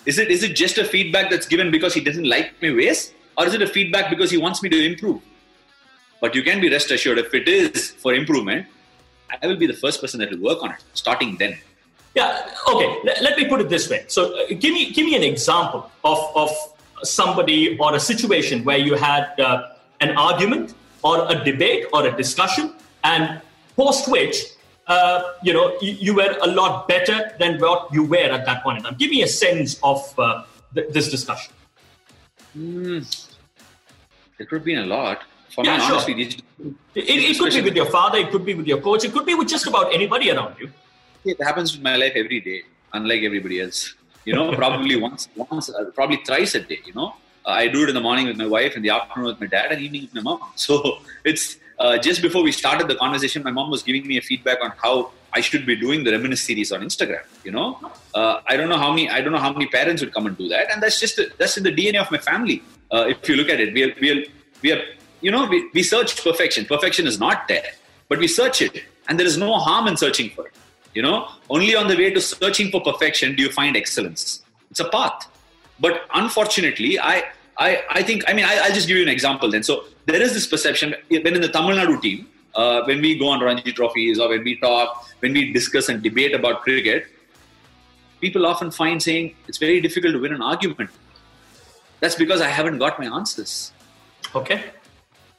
Is 0.04 0.18
it 0.18 0.30
is 0.30 0.42
it 0.42 0.54
just 0.54 0.78
a 0.78 0.84
feedback 0.84 1.30
that's 1.30 1.46
given 1.46 1.70
because 1.70 1.94
he 1.94 2.00
doesn't 2.00 2.28
like 2.36 2.54
my 2.62 2.72
ways 2.82 3.12
or 3.36 3.46
is 3.46 3.54
it 3.54 3.62
a 3.62 3.66
feedback 3.66 4.10
because 4.10 4.30
he 4.30 4.38
wants 4.38 4.62
me 4.62 4.68
to 4.68 4.84
improve? 4.84 5.22
But 6.20 6.34
you 6.34 6.42
can 6.42 6.60
be 6.60 6.70
rest 6.70 6.90
assured 6.90 7.18
if 7.18 7.34
it 7.34 7.48
is 7.48 7.90
for 7.90 8.14
improvement, 8.14 8.66
I 9.42 9.46
will 9.46 9.56
be 9.56 9.66
the 9.66 9.74
first 9.74 10.00
person 10.00 10.20
that 10.20 10.30
will 10.30 10.38
work 10.38 10.62
on 10.62 10.70
it, 10.72 10.82
starting 10.94 11.36
then. 11.36 11.58
Yeah. 12.14 12.48
Okay. 12.68 13.00
Let, 13.22 13.36
me 13.38 13.46
put 13.46 13.60
it 13.60 13.68
this 13.68 13.88
way. 13.88 14.04
So, 14.08 14.36
uh, 14.38 14.48
give 14.48 14.74
me 14.74 14.92
give 14.92 15.06
me 15.06 15.16
an 15.16 15.22
example 15.22 15.90
of 16.04 16.18
of 16.36 16.50
somebody 17.02 17.78
or 17.78 17.94
a 17.94 18.00
situation 18.00 18.64
where 18.64 18.76
you 18.76 18.94
had 18.94 19.40
uh, 19.40 19.70
an 20.00 20.16
argument 20.16 20.74
or 21.02 21.26
a 21.30 21.42
debate 21.42 21.86
or 21.92 22.06
a 22.06 22.16
discussion, 22.16 22.74
and 23.02 23.40
post 23.76 24.08
which 24.08 24.44
uh, 24.88 25.32
you 25.42 25.54
know 25.54 25.76
you, 25.80 25.92
you, 25.92 26.14
were 26.14 26.36
a 26.42 26.46
lot 26.48 26.86
better 26.86 27.32
than 27.38 27.58
what 27.58 27.92
you 27.92 28.04
were 28.04 28.30
at 28.36 28.44
that 28.44 28.62
point 28.62 28.78
in 28.78 28.84
time. 28.84 28.96
Give 28.98 29.10
me 29.10 29.22
a 29.22 29.26
sense 29.26 29.80
of 29.82 30.18
uh, 30.18 30.44
th- 30.74 30.92
this 30.92 31.10
discussion. 31.10 31.54
Mm, 32.56 33.36
it 34.38 34.48
could 34.48 34.64
be 34.64 34.74
a 34.74 34.84
lot. 34.84 35.22
For 35.54 35.64
yeah, 35.64 35.76
me, 35.76 35.84
sure. 35.84 35.92
honestly, 35.92 36.14
these, 36.14 36.34
it, 36.94 37.04
it 37.30 37.38
could 37.38 37.52
be 37.52 37.60
with 37.60 37.76
your 37.76 37.86
father, 37.86 38.18
it 38.18 38.30
could 38.30 38.44
be 38.44 38.54
with 38.54 38.66
your 38.66 38.80
coach, 38.80 39.04
it 39.04 39.12
could 39.12 39.26
be 39.26 39.34
with 39.34 39.48
just 39.48 39.66
about 39.66 39.92
anybody 39.94 40.30
around 40.30 40.56
you. 40.58 40.70
It 41.24 41.42
happens 41.42 41.76
in 41.76 41.82
my 41.82 41.96
life 41.96 42.12
every 42.16 42.40
day, 42.40 42.62
unlike 42.92 43.22
everybody 43.22 43.60
else. 43.60 43.94
You 44.24 44.34
know, 44.34 44.52
probably 44.54 44.96
once, 45.08 45.28
once, 45.36 45.68
uh, 45.68 45.90
probably 45.94 46.18
thrice 46.24 46.54
a 46.54 46.60
day. 46.60 46.80
You 46.86 46.94
know, 46.94 47.14
I 47.44 47.68
do 47.68 47.82
it 47.82 47.90
in 47.90 47.94
the 47.94 48.00
morning 48.00 48.26
with 48.26 48.36
my 48.36 48.46
wife, 48.46 48.76
in 48.76 48.82
the 48.82 48.90
afternoon 48.90 49.26
with 49.26 49.40
my 49.40 49.46
dad, 49.46 49.72
and 49.72 49.82
evening 49.82 50.02
with 50.02 50.14
my 50.14 50.22
mom. 50.22 50.40
So 50.56 50.98
it's 51.24 51.58
uh, 51.78 51.98
just 51.98 52.22
before 52.22 52.42
we 52.42 52.52
started 52.52 52.88
the 52.88 52.94
conversation, 52.94 53.42
my 53.42 53.50
mom 53.50 53.70
was 53.70 53.82
giving 53.82 54.06
me 54.06 54.16
a 54.18 54.22
feedback 54.22 54.58
on 54.62 54.72
how 54.82 55.10
I 55.32 55.40
should 55.40 55.64
be 55.64 55.76
doing 55.76 56.04
the 56.04 56.12
reminisce 56.12 56.42
series 56.42 56.72
on 56.72 56.82
Instagram. 56.82 57.24
You 57.44 57.52
know, 57.52 57.78
uh, 58.14 58.40
I 58.46 58.56
don't 58.56 58.68
know 58.68 58.78
how 58.78 58.90
many 58.90 59.08
I 59.08 59.20
don't 59.20 59.32
know 59.32 59.38
how 59.38 59.52
many 59.52 59.66
parents 59.66 60.02
would 60.02 60.12
come 60.12 60.26
and 60.26 60.36
do 60.36 60.48
that, 60.48 60.70
and 60.72 60.82
that's 60.82 61.00
just 61.00 61.18
that's 61.38 61.56
in 61.56 61.64
the 61.64 61.72
DNA 61.72 62.00
of 62.00 62.10
my 62.10 62.18
family. 62.18 62.62
Uh, 62.92 63.06
if 63.08 63.28
you 63.28 63.36
look 63.36 63.48
at 63.48 63.60
it, 63.60 63.72
we 63.72 63.84
are 63.84 63.94
we 64.00 64.10
are 64.10 64.24
we 64.62 64.72
are 64.72 64.82
you 65.20 65.30
know 65.30 65.46
we, 65.46 65.68
we 65.74 65.82
search 65.82 66.22
perfection. 66.22 66.66
Perfection 66.66 67.06
is 67.06 67.18
not 67.18 67.48
there, 67.48 67.72
but 68.08 68.18
we 68.18 68.28
search 68.28 68.60
it, 68.62 68.84
and 69.08 69.18
there 69.18 69.26
is 69.26 69.38
no 69.38 69.54
harm 69.54 69.86
in 69.86 69.96
searching 69.96 70.30
for 70.30 70.46
it. 70.46 70.52
You 70.94 71.02
know, 71.02 71.28
only 71.48 71.74
on 71.74 71.88
the 71.88 71.96
way 71.96 72.10
to 72.10 72.20
searching 72.20 72.70
for 72.70 72.82
perfection 72.82 73.34
do 73.34 73.42
you 73.42 73.50
find 73.50 73.76
excellence. 73.76 74.42
It's 74.70 74.80
a 74.80 74.88
path. 74.88 75.28
But 75.80 76.02
unfortunately, 76.14 76.98
I, 77.00 77.24
I, 77.58 77.82
I 77.90 78.02
think, 78.02 78.24
I 78.28 78.34
mean, 78.34 78.44
I, 78.44 78.68
will 78.68 78.74
just 78.74 78.86
give 78.86 78.96
you 78.96 79.02
an 79.02 79.08
example 79.08 79.50
then. 79.50 79.62
So 79.62 79.84
there 80.06 80.20
is 80.20 80.34
this 80.34 80.46
perception 80.46 80.94
when 81.08 81.34
in 81.34 81.40
the 81.40 81.48
Tamil 81.48 81.76
Nadu 81.76 82.00
team, 82.00 82.28
uh, 82.54 82.82
when 82.84 83.00
we 83.00 83.18
go 83.18 83.28
on 83.28 83.40
Ranji 83.40 83.72
trophies 83.72 84.18
or 84.18 84.28
when 84.28 84.44
we 84.44 84.56
talk, 84.56 85.06
when 85.20 85.32
we 85.32 85.52
discuss 85.52 85.88
and 85.88 86.02
debate 86.02 86.34
about 86.34 86.62
cricket, 86.62 87.06
people 88.20 88.46
often 88.46 88.70
find 88.70 89.02
saying 89.02 89.34
it's 89.48 89.58
very 89.58 89.80
difficult 89.80 90.14
to 90.14 90.20
win 90.20 90.32
an 90.32 90.42
argument. 90.42 90.90
That's 92.00 92.14
because 92.16 92.40
I 92.40 92.48
haven't 92.48 92.78
got 92.78 92.98
my 92.98 93.06
answers. 93.06 93.72
Okay. 94.34 94.64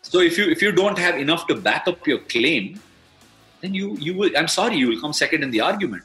So 0.02 0.20
if 0.20 0.38
you 0.38 0.50
if 0.50 0.62
you 0.62 0.72
don't 0.72 0.98
have 0.98 1.16
enough 1.18 1.48
to 1.48 1.56
back 1.56 1.88
up 1.88 2.06
your 2.08 2.20
claim, 2.20 2.80
then 3.62 3.74
you 3.74 3.98
you 3.98 4.16
will. 4.16 4.32
I'm 4.38 4.48
sorry, 4.48 4.76
you 4.78 4.88
will 4.90 5.02
come 5.02 5.14
second 5.14 5.44
in 5.44 5.52
the 5.52 5.62
argument. 5.62 6.04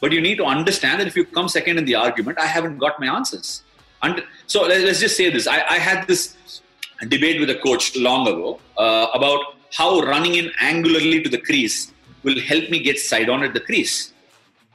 But 0.00 0.12
you 0.12 0.20
need 0.20 0.36
to 0.36 0.44
understand 0.44 1.00
that 1.00 1.06
if 1.06 1.16
you 1.16 1.24
come 1.24 1.48
second 1.48 1.78
in 1.78 1.84
the 1.84 1.94
argument, 1.94 2.38
I 2.38 2.46
haven't 2.46 2.78
got 2.78 3.00
my 3.00 3.06
answers. 3.14 3.62
And 4.02 4.22
so 4.46 4.62
let's 4.62 5.00
just 5.00 5.16
say 5.16 5.30
this: 5.30 5.46
I, 5.46 5.58
I 5.76 5.78
had 5.78 6.06
this 6.06 6.36
debate 7.04 7.40
with 7.40 7.50
a 7.50 7.56
coach 7.56 7.96
long 7.96 8.26
ago 8.28 8.60
uh, 8.78 9.06
about 9.14 9.56
how 9.72 10.00
running 10.00 10.34
in 10.36 10.50
angularly 10.60 11.22
to 11.22 11.28
the 11.28 11.38
crease 11.38 11.92
will 12.22 12.40
help 12.40 12.70
me 12.70 12.78
get 12.78 12.98
side 12.98 13.28
on 13.28 13.42
at 13.42 13.54
the 13.54 13.60
crease. 13.60 14.12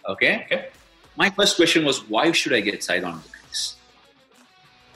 Okay? 0.07 0.43
okay. 0.45 0.69
My 1.15 1.29
first 1.29 1.55
question 1.55 1.86
was, 1.86 2.07
why 2.07 2.31
should 2.31 2.53
I 2.53 2.62
get 2.62 2.83
side 2.83 3.03
on 3.03 3.15
at 3.15 3.24
the 3.24 3.29
crease? 3.29 3.75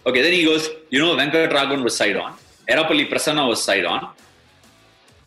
Okay, 0.05 0.21
then 0.21 0.33
he 0.33 0.45
goes, 0.45 0.69
you 0.89 0.99
know, 0.99 1.15
Venkatraghavan 1.15 1.83
was 1.83 1.95
side 1.95 2.15
on, 2.17 2.33
Erapalli 2.69 3.09
Prasanna 3.09 3.47
was 3.47 3.63
side 3.63 3.85
on. 3.85 4.09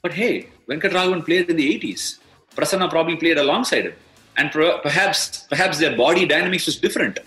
But 0.03 0.13
hey, 0.13 0.49
Venkatraghavan 0.69 1.25
played 1.25 1.51
in 1.51 1.57
the 1.57 1.79
80s. 1.79 2.19
Prasanna 2.55 2.89
probably 2.89 3.17
played 3.17 3.39
alongside 3.39 3.87
him. 3.87 3.95
And 4.37 4.51
perhaps, 4.53 5.47
perhaps 5.49 5.79
their 5.79 5.97
body 5.97 6.27
dynamics 6.27 6.67
was 6.67 6.77
different. 6.77 7.19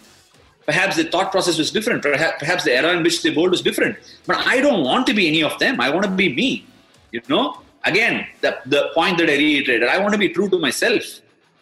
Perhaps 0.70 0.98
the 0.98 1.06
thought 1.06 1.32
process 1.32 1.58
was 1.58 1.72
different. 1.72 2.04
Perhaps 2.04 2.64
the 2.64 2.74
era 2.80 2.96
in 2.96 3.02
which 3.02 3.24
they 3.24 3.32
bowled 3.32 3.50
was 3.50 3.64
different. 3.64 3.98
But 4.28 4.38
I 4.46 4.62
don't 4.62 4.84
want 4.84 5.08
to 5.08 5.16
be 5.16 5.28
any 5.28 5.42
of 5.42 5.58
them. 5.58 5.82
I 5.82 5.90
want 5.90 6.06
to 6.06 6.12
be 6.12 6.32
me. 6.42 6.64
You 7.12 7.22
know, 7.28 7.60
again, 7.86 8.28
the, 8.42 8.56
the 8.68 8.92
point 8.94 9.18
that 9.18 9.32
I 9.32 9.38
reiterated, 9.38 9.90
I 9.90 9.98
want 9.98 10.14
to 10.14 10.20
be 10.20 10.30
true 10.30 10.48
to 10.50 10.60
myself. 10.60 11.04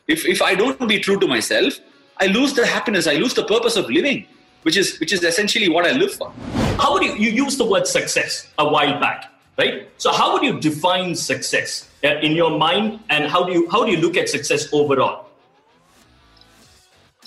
If, 0.10 0.26
if 0.26 0.42
I 0.42 0.56
don't 0.56 0.90
be 0.90 1.00
true 1.00 1.18
to 1.22 1.26
myself, 1.26 1.80
I 2.20 2.26
lose 2.26 2.54
the 2.54 2.66
happiness, 2.66 3.08
I 3.08 3.14
lose 3.14 3.34
the 3.34 3.46
purpose 3.46 3.78
of 3.78 3.90
living, 3.90 4.28
which 4.64 4.76
is, 4.76 5.00
which 5.00 5.14
is 5.14 5.24
essentially 5.24 5.70
what 5.70 5.86
I 5.86 5.94
live 5.94 6.14
for. 6.16 6.34
How 6.78 6.92
would 6.92 7.04
you, 7.04 7.16
you 7.16 7.30
use 7.30 7.56
the 7.56 7.64
word 7.64 7.88
success 7.88 8.50
a 8.58 8.68
while 8.68 9.00
back, 9.00 9.32
right? 9.58 9.90
So 9.98 10.12
how 10.12 10.34
would 10.34 10.44
you 10.44 10.60
define 10.60 11.16
success 11.16 11.88
uh, 12.04 12.16
in 12.20 12.34
your 12.34 12.58
mind 12.58 13.00
and 13.10 13.32
how 13.32 13.46
do 13.46 13.54
you, 13.54 13.70
how 13.70 13.86
do 13.86 13.92
you 13.92 14.00
look 14.00 14.18
at 14.18 14.28
success 14.28 14.68
overall? 14.74 15.27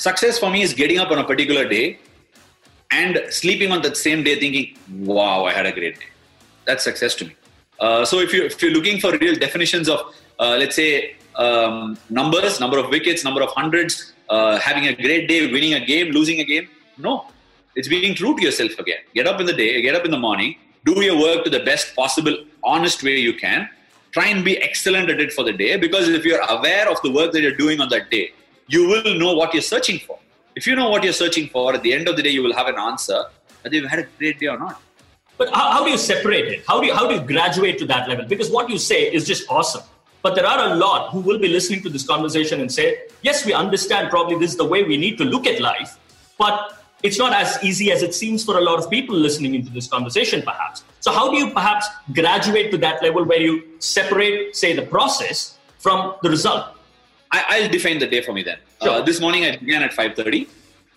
Success 0.01 0.39
for 0.39 0.51
me 0.51 0.63
is 0.63 0.73
getting 0.73 0.99
up 0.99 1.11
on 1.11 1.19
a 1.19 1.25
particular 1.25 1.69
day 1.69 1.99
and 2.91 3.21
sleeping 3.29 3.71
on 3.71 3.83
that 3.83 3.99
same 3.99 4.23
day 4.25 4.41
thinking, 4.41 4.75
wow, 5.15 5.45
I 5.45 5.53
had 5.53 5.67
a 5.67 5.73
great 5.73 6.01
day. 6.01 6.07
That's 6.65 6.85
success 6.85 7.15
to 7.17 7.27
me. 7.27 7.35
Uh, 7.79 8.07
so 8.07 8.19
if 8.19 8.33
you 8.33 8.45
if 8.45 8.63
you're 8.63 8.71
looking 8.71 8.99
for 8.99 9.11
real 9.19 9.35
definitions 9.35 9.91
of 9.91 10.01
uh, 10.39 10.57
let's 10.63 10.77
say 10.77 11.17
um, 11.35 11.99
numbers, 12.09 12.61
number 12.61 12.79
of 12.79 12.89
wickets, 12.89 13.25
number 13.25 13.43
of 13.43 13.51
hundreds, 13.51 14.15
uh, 14.31 14.59
having 14.59 14.87
a 14.87 14.95
great 14.95 15.29
day, 15.29 15.53
winning 15.53 15.75
a 15.75 15.85
game, 15.93 16.13
losing 16.13 16.41
a 16.41 16.45
game, 16.45 16.67
no, 16.97 17.27
it's 17.77 17.89
being 17.97 18.15
true 18.15 18.35
to 18.39 18.43
yourself 18.43 18.79
again. 18.79 19.03
Get 19.15 19.27
up 19.27 19.39
in 19.39 19.45
the 19.45 19.53
day, 19.53 19.83
get 19.83 19.95
up 19.95 20.07
in 20.07 20.11
the 20.11 20.23
morning, 20.29 20.57
do 20.87 20.99
your 21.03 21.21
work 21.21 21.45
to 21.45 21.51
the 21.51 21.61
best 21.61 21.95
possible, 21.95 22.43
honest 22.65 23.03
way 23.03 23.19
you 23.19 23.35
can. 23.35 23.69
Try 24.13 24.29
and 24.29 24.47
be 24.47 24.57
excellent 24.57 25.11
at 25.11 25.21
it 25.21 25.31
for 25.31 25.45
the 25.45 25.53
day 25.53 25.77
because 25.77 26.09
if 26.09 26.25
you're 26.25 26.45
aware 26.59 26.91
of 26.91 27.03
the 27.03 27.13
work 27.13 27.33
that 27.33 27.43
you're 27.43 27.61
doing 27.65 27.83
on 27.83 27.91
that 27.91 28.11
day, 28.11 28.33
you 28.71 28.87
will 28.87 29.15
know 29.19 29.35
what 29.35 29.53
you're 29.53 29.63
searching 29.63 29.99
for. 29.99 30.19
If 30.55 30.67
you 30.67 30.75
know 30.77 30.89
what 30.89 31.03
you're 31.05 31.13
searching 31.13 31.49
for, 31.49 31.75
at 31.75 31.83
the 31.83 31.93
end 31.93 32.09
of 32.09 32.17
the 32.17 32.23
day, 32.23 32.31
you 32.31 32.43
will 32.43 32.55
have 32.55 32.69
an 32.69 32.79
answer 32.79 33.25
whether 33.63 33.77
you've 33.77 33.91
had 33.91 33.99
a 33.99 34.07
great 34.19 34.39
day 34.39 34.47
or 34.47 34.59
not. 34.59 34.81
But 35.37 35.51
how, 35.55 35.71
how 35.73 35.85
do 35.85 35.91
you 35.91 35.99
separate 35.99 36.47
it? 36.49 36.65
How 36.67 36.81
do 36.81 36.87
you, 36.87 36.95
how 36.95 37.09
do 37.09 37.15
you 37.15 37.21
graduate 37.21 37.79
to 37.79 37.87
that 37.87 38.09
level? 38.09 38.25
Because 38.27 38.51
what 38.51 38.71
you 38.71 38.79
say 38.79 39.13
is 39.13 39.27
just 39.27 39.51
awesome. 39.51 39.83
But 40.23 40.35
there 40.35 40.47
are 40.47 40.73
a 40.73 40.75
lot 40.75 41.11
who 41.11 41.21
will 41.21 41.39
be 41.39 41.49
listening 41.49 41.83
to 41.83 41.91
this 41.91 42.07
conversation 42.07 42.61
and 42.61 42.71
say, 42.71 43.03
yes, 43.23 43.45
we 43.45 43.53
understand 43.53 44.11
probably 44.11 44.39
this 44.39 44.53
is 44.53 44.57
the 44.57 44.65
way 44.65 44.83
we 44.83 44.97
need 44.97 45.19
to 45.19 45.25
look 45.25 45.47
at 45.47 45.61
life, 45.61 45.99
but 46.39 46.85
it's 47.03 47.19
not 47.19 47.33
as 47.33 47.59
easy 47.63 47.91
as 47.91 48.03
it 48.03 48.15
seems 48.15 48.45
for 48.45 48.59
a 48.59 48.61
lot 48.61 48.79
of 48.79 48.91
people 48.91 49.17
listening 49.17 49.55
into 49.55 49.71
this 49.71 49.87
conversation, 49.89 50.43
perhaps. 50.43 50.85
So, 51.01 51.11
how 51.11 51.31
do 51.31 51.39
you 51.39 51.51
perhaps 51.51 51.87
graduate 52.13 52.71
to 52.73 52.79
that 52.79 53.03
level 53.03 53.25
where 53.25 53.41
you 53.41 53.63
separate, 53.79 54.55
say, 54.55 54.75
the 54.75 54.83
process 54.83 55.59
from 55.79 56.17
the 56.23 56.29
result? 56.29 56.77
I, 57.33 57.61
will 57.61 57.69
define 57.69 57.99
the 57.99 58.07
day 58.07 58.23
for 58.23 58.33
me 58.33 58.43
then. 58.43 58.59
Uh, 58.81 58.85
sure. 58.85 58.95
Uh, 58.95 59.03
this 59.03 59.21
morning 59.21 59.45
I 59.45 59.57
began 59.57 59.83
at 59.83 59.93
5:30. 59.93 60.49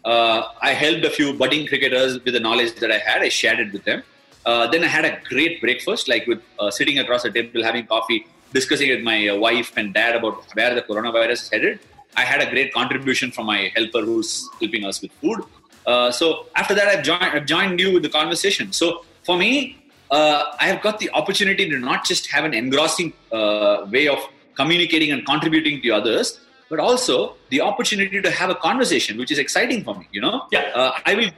Uh, 0.04 0.44
I 0.62 0.74
helped 0.74 1.06
a 1.06 1.10
few 1.10 1.34
budding 1.34 1.66
cricketers 1.68 2.14
with 2.24 2.34
the 2.34 2.40
knowledge 2.40 2.74
that 2.76 2.92
I 2.92 2.98
had. 2.98 3.22
I 3.22 3.30
shared 3.30 3.60
it 3.60 3.72
with 3.72 3.84
them. 3.86 4.04
Uh, 4.46 4.68
then 4.68 4.84
I 4.84 4.88
had 4.88 5.06
a 5.06 5.20
great 5.30 5.62
breakfast, 5.62 6.10
like 6.10 6.28
with 6.28 6.42
uh, 6.60 6.70
sitting 6.70 7.00
across 7.00 7.24
a 7.24 7.32
table, 7.32 7.64
having 7.64 7.86
coffee, 7.86 8.26
discussing 8.52 8.90
with 8.90 9.02
my 9.02 9.32
wife 9.32 9.72
and 9.78 9.94
dad 9.94 10.16
about 10.16 10.44
where 10.54 10.76
the 10.76 10.82
coronavirus 10.82 11.44
is 11.44 11.50
headed. 11.50 11.80
I 12.18 12.26
had 12.26 12.42
a 12.42 12.50
great 12.50 12.74
contribution 12.74 13.32
from 13.32 13.46
my 13.46 13.72
helper 13.76 14.02
who's 14.02 14.50
helping 14.60 14.86
us 14.86 15.02
with 15.02 15.12
food. 15.14 15.42
Uh, 15.86 16.12
so 16.12 16.48
after 16.56 16.74
that, 16.76 16.88
I've 16.88 17.04
joined, 17.04 17.24
I've 17.24 17.46
joined 17.46 17.80
you 17.80 17.94
with 17.94 18.04
the 18.04 18.10
conversation. 18.10 18.74
So 18.74 19.06
for 19.24 19.38
me, 19.38 19.78
uh, 20.12 20.56
I 20.60 20.68
have 20.68 20.82
got 20.82 21.00
the 21.00 21.10
opportunity 21.12 21.70
to 21.70 21.80
not 21.80 22.06
just 22.06 22.28
have 22.28 22.44
an 22.44 22.54
engrossing 22.54 23.14
uh, 23.32 23.88
way 23.90 24.08
of 24.08 24.20
communicating 24.56 25.12
and 25.12 25.26
contributing 25.26 25.82
to 25.82 25.90
others, 25.92 26.40
but 26.70 26.80
also 26.80 27.36
the 27.50 27.62
opportunity 27.62 28.22
to 28.22 28.32
have 28.32 28.50
a 28.50 28.56
conversation, 28.56 29.18
which 29.18 29.32
is 29.32 29.40
exciting 29.40 29.84
for 29.84 29.96
me. 29.96 30.08
You 30.12 30.22
know, 30.22 30.48
yeah. 30.52 30.72
Uh, 30.74 30.92
I 31.06 31.16
will 31.16 31.30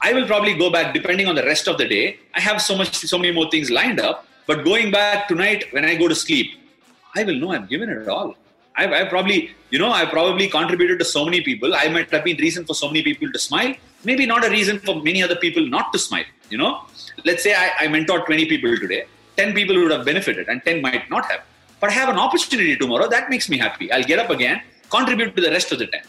I 0.00 0.12
will 0.12 0.26
probably 0.26 0.54
go 0.54 0.68
back 0.70 0.92
depending 0.92 1.28
on 1.28 1.36
the 1.36 1.44
rest 1.44 1.68
of 1.68 1.78
the 1.78 1.86
day. 1.86 2.18
I 2.34 2.40
have 2.40 2.60
so 2.60 2.76
much, 2.76 2.96
so 2.96 3.18
many 3.18 3.32
more 3.32 3.48
things 3.50 3.70
lined 3.70 4.00
up. 4.00 4.26
But 4.48 4.64
going 4.64 4.90
back 4.90 5.28
tonight 5.28 5.66
when 5.70 5.84
I 5.84 5.94
go 5.94 6.08
to 6.08 6.14
sleep, 6.14 6.58
I 7.14 7.22
will 7.22 7.36
know 7.36 7.52
I've 7.52 7.68
given 7.68 7.88
it 7.88 8.08
all. 8.08 8.34
I've, 8.74 8.90
I've, 8.90 9.08
probably, 9.08 9.50
you 9.70 9.78
know, 9.78 9.90
I've 9.90 10.08
probably 10.08 10.48
contributed 10.48 10.98
to 10.98 11.04
so 11.04 11.24
many 11.24 11.42
people. 11.42 11.74
I 11.74 11.88
might 11.88 12.10
have 12.10 12.24
been 12.24 12.38
reason 12.38 12.64
for 12.64 12.74
so 12.74 12.88
many 12.88 13.02
people 13.02 13.30
to 13.30 13.38
smile. 13.38 13.74
Maybe 14.02 14.26
not 14.26 14.44
a 14.44 14.50
reason 14.50 14.78
for 14.80 15.00
many 15.00 15.22
other 15.22 15.36
people 15.36 15.64
not 15.66 15.92
to 15.92 15.98
smile. 15.98 16.24
You 16.50 16.58
know, 16.58 16.82
let's 17.24 17.42
say 17.42 17.54
I, 17.54 17.70
I 17.80 17.86
mentored 17.86 18.26
20 18.26 18.46
people 18.46 18.76
today. 18.76 19.04
10 19.36 19.54
people 19.54 19.76
would 19.76 19.90
have 19.90 20.04
benefited, 20.04 20.48
and 20.48 20.62
10 20.64 20.82
might 20.82 21.08
not 21.08 21.24
have. 21.30 21.42
But 21.82 21.90
I 21.90 21.94
have 21.94 22.08
an 22.08 22.18
opportunity 22.18 22.76
tomorrow. 22.76 23.08
That 23.08 23.28
makes 23.28 23.48
me 23.48 23.58
happy. 23.58 23.90
I'll 23.90 24.04
get 24.04 24.20
up 24.20 24.30
again, 24.30 24.62
contribute 24.88 25.34
to 25.34 25.42
the 25.42 25.50
rest 25.50 25.72
of 25.72 25.80
the 25.80 25.88
10. 25.88 26.02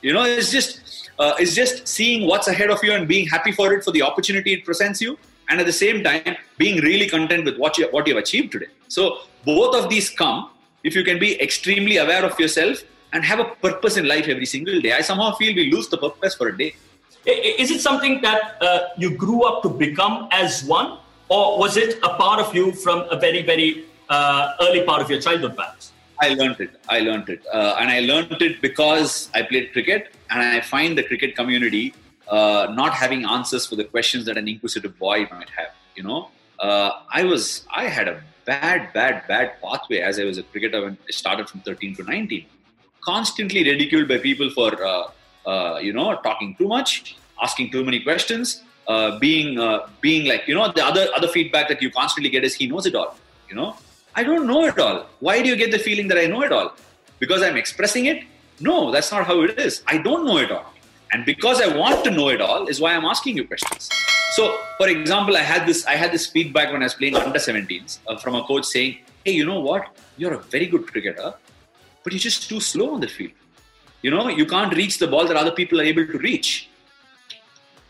You 0.00 0.12
know, 0.12 0.22
it's 0.22 0.52
just 0.52 1.10
uh, 1.18 1.34
is 1.40 1.56
just 1.56 1.88
seeing 1.88 2.26
what's 2.26 2.48
ahead 2.48 2.70
of 2.70 2.82
you 2.84 2.92
and 2.92 3.08
being 3.08 3.26
happy 3.26 3.52
for 3.52 3.72
it 3.74 3.84
for 3.84 3.90
the 3.90 4.02
opportunity 4.02 4.52
it 4.52 4.64
presents 4.64 5.00
you 5.00 5.18
and 5.48 5.60
at 5.60 5.66
the 5.66 5.72
same 5.72 6.02
time 6.02 6.36
being 6.56 6.80
really 6.82 7.08
content 7.08 7.44
with 7.44 7.58
what 7.58 7.76
you 7.78 7.86
what 7.90 8.06
you've 8.06 8.16
achieved 8.16 8.50
today 8.52 8.70
so 8.88 9.18
both 9.44 9.74
of 9.80 9.90
these 9.90 10.08
come 10.22 10.50
if 10.82 10.94
you 10.94 11.04
can 11.04 11.18
be 11.18 11.30
extremely 11.40 11.98
aware 11.98 12.24
of 12.24 12.38
yourself 12.40 12.82
and 13.12 13.24
have 13.24 13.40
a 13.40 13.44
purpose 13.66 13.96
in 13.96 14.08
life 14.08 14.26
every 14.34 14.46
single 14.54 14.80
day 14.80 14.92
i 14.92 15.02
somehow 15.10 15.30
feel 15.34 15.54
we 15.54 15.70
lose 15.70 15.88
the 15.88 16.00
purpose 16.06 16.34
for 16.34 16.48
a 16.48 16.56
day 16.56 16.74
is 17.62 17.70
it 17.70 17.80
something 17.80 18.20
that 18.22 18.56
uh, 18.62 18.80
you 18.96 19.10
grew 19.24 19.42
up 19.42 19.62
to 19.62 19.68
become 19.68 20.28
as 20.32 20.64
one 20.64 20.98
or 21.28 21.58
was 21.58 21.76
it 21.76 21.98
a 22.02 22.14
part 22.22 22.40
of 22.40 22.54
you 22.54 22.72
from 22.72 23.06
a 23.10 23.18
very 23.26 23.42
very 23.42 23.84
uh, 24.12 24.54
early 24.64 24.82
part 24.90 25.00
of 25.02 25.10
your 25.10 25.20
childhood 25.26 25.56
perhaps 25.56 25.92
I 26.22 26.34
learned 26.34 26.60
it. 26.60 26.70
I 26.88 27.00
learned 27.00 27.28
it, 27.34 27.44
uh, 27.52 27.76
and 27.80 27.90
I 27.90 28.00
learned 28.00 28.40
it 28.48 28.62
because 28.62 29.28
I 29.34 29.42
played 29.42 29.72
cricket, 29.72 30.14
and 30.30 30.40
I 30.40 30.60
find 30.60 30.96
the 30.96 31.02
cricket 31.02 31.34
community 31.34 31.94
uh, 32.28 32.72
not 32.80 32.92
having 32.94 33.24
answers 33.24 33.66
for 33.66 33.76
the 33.80 33.84
questions 33.84 34.24
that 34.26 34.36
an 34.36 34.46
inquisitive 34.46 34.96
boy 34.98 35.26
might 35.32 35.50
have. 35.50 35.72
You 35.96 36.04
know, 36.04 36.30
uh, 36.60 36.90
I 37.12 37.24
was 37.24 37.66
I 37.74 37.84
had 37.96 38.06
a 38.06 38.22
bad, 38.44 38.92
bad, 38.92 39.26
bad 39.26 39.60
pathway 39.62 39.98
as 39.98 40.20
I 40.20 40.24
was 40.24 40.38
a 40.38 40.44
cricketer 40.44 40.82
when 40.84 40.96
I 41.08 41.10
started 41.10 41.48
from 41.48 41.60
13 41.60 41.96
to 41.96 42.04
19. 42.04 42.46
Constantly 43.04 43.64
ridiculed 43.64 44.08
by 44.08 44.18
people 44.18 44.48
for 44.50 44.70
uh, 44.84 45.10
uh, 45.44 45.78
you 45.82 45.92
know 45.92 46.08
talking 46.28 46.54
too 46.54 46.68
much, 46.68 47.16
asking 47.42 47.72
too 47.72 47.84
many 47.84 48.00
questions, 48.00 48.62
being 49.18 49.58
being 50.00 50.28
like 50.32 50.46
you 50.46 50.54
know 50.54 50.70
the 50.80 50.84
other 50.92 51.08
other 51.16 51.28
feedback 51.36 51.68
that 51.68 51.82
you 51.82 51.90
constantly 51.90 52.30
get 52.30 52.44
is 52.44 52.54
he 52.54 52.68
knows 52.68 52.86
it 52.86 52.94
all. 52.94 53.16
You 53.50 53.56
know, 53.56 53.76
I 54.14 54.22
don't 54.22 54.46
know 54.46 54.64
it 54.64 54.78
all. 54.78 55.06
Why 55.20 55.40
do 55.42 55.48
you 55.48 55.56
get 55.56 55.70
the 55.70 55.78
feeling 55.78 56.08
that 56.08 56.18
I 56.18 56.26
know 56.26 56.42
it 56.42 56.52
all? 56.52 56.74
Because 57.18 57.42
I'm 57.42 57.56
expressing 57.56 58.06
it? 58.06 58.24
No, 58.60 58.90
that's 58.90 59.10
not 59.10 59.26
how 59.26 59.40
it 59.42 59.58
is. 59.58 59.82
I 59.86 59.98
don't 59.98 60.26
know 60.26 60.38
it 60.38 60.50
all. 60.50 60.72
And 61.12 61.24
because 61.24 61.60
I 61.60 61.74
want 61.76 62.04
to 62.04 62.10
know 62.10 62.28
it 62.28 62.40
all 62.40 62.66
is 62.66 62.80
why 62.80 62.94
I'm 62.94 63.04
asking 63.04 63.36
you 63.36 63.46
questions. 63.46 63.88
So, 64.32 64.58
for 64.78 64.88
example, 64.88 65.36
I 65.36 65.40
had 65.40 65.66
this 65.66 65.86
I 65.86 65.96
had 65.96 66.10
this 66.10 66.26
feedback 66.26 66.72
when 66.72 66.82
I 66.82 66.86
was 66.86 66.94
playing 66.94 67.16
under 67.16 67.38
17s 67.38 67.98
uh, 68.08 68.16
from 68.16 68.34
a 68.34 68.42
coach 68.44 68.64
saying, 68.64 68.98
"Hey, 69.24 69.32
you 69.32 69.44
know 69.44 69.60
what? 69.60 69.88
You're 70.16 70.34
a 70.34 70.38
very 70.38 70.66
good 70.66 70.86
cricketer, 70.86 71.34
but 72.02 72.12
you're 72.12 72.26
just 72.30 72.48
too 72.48 72.60
slow 72.60 72.94
on 72.94 73.00
the 73.00 73.08
field. 73.08 73.32
You 74.00 74.10
know, 74.10 74.28
you 74.28 74.46
can't 74.46 74.74
reach 74.74 74.98
the 74.98 75.06
ball 75.06 75.26
that 75.26 75.36
other 75.36 75.52
people 75.52 75.80
are 75.80 75.84
able 75.84 76.06
to 76.06 76.18
reach." 76.18 76.70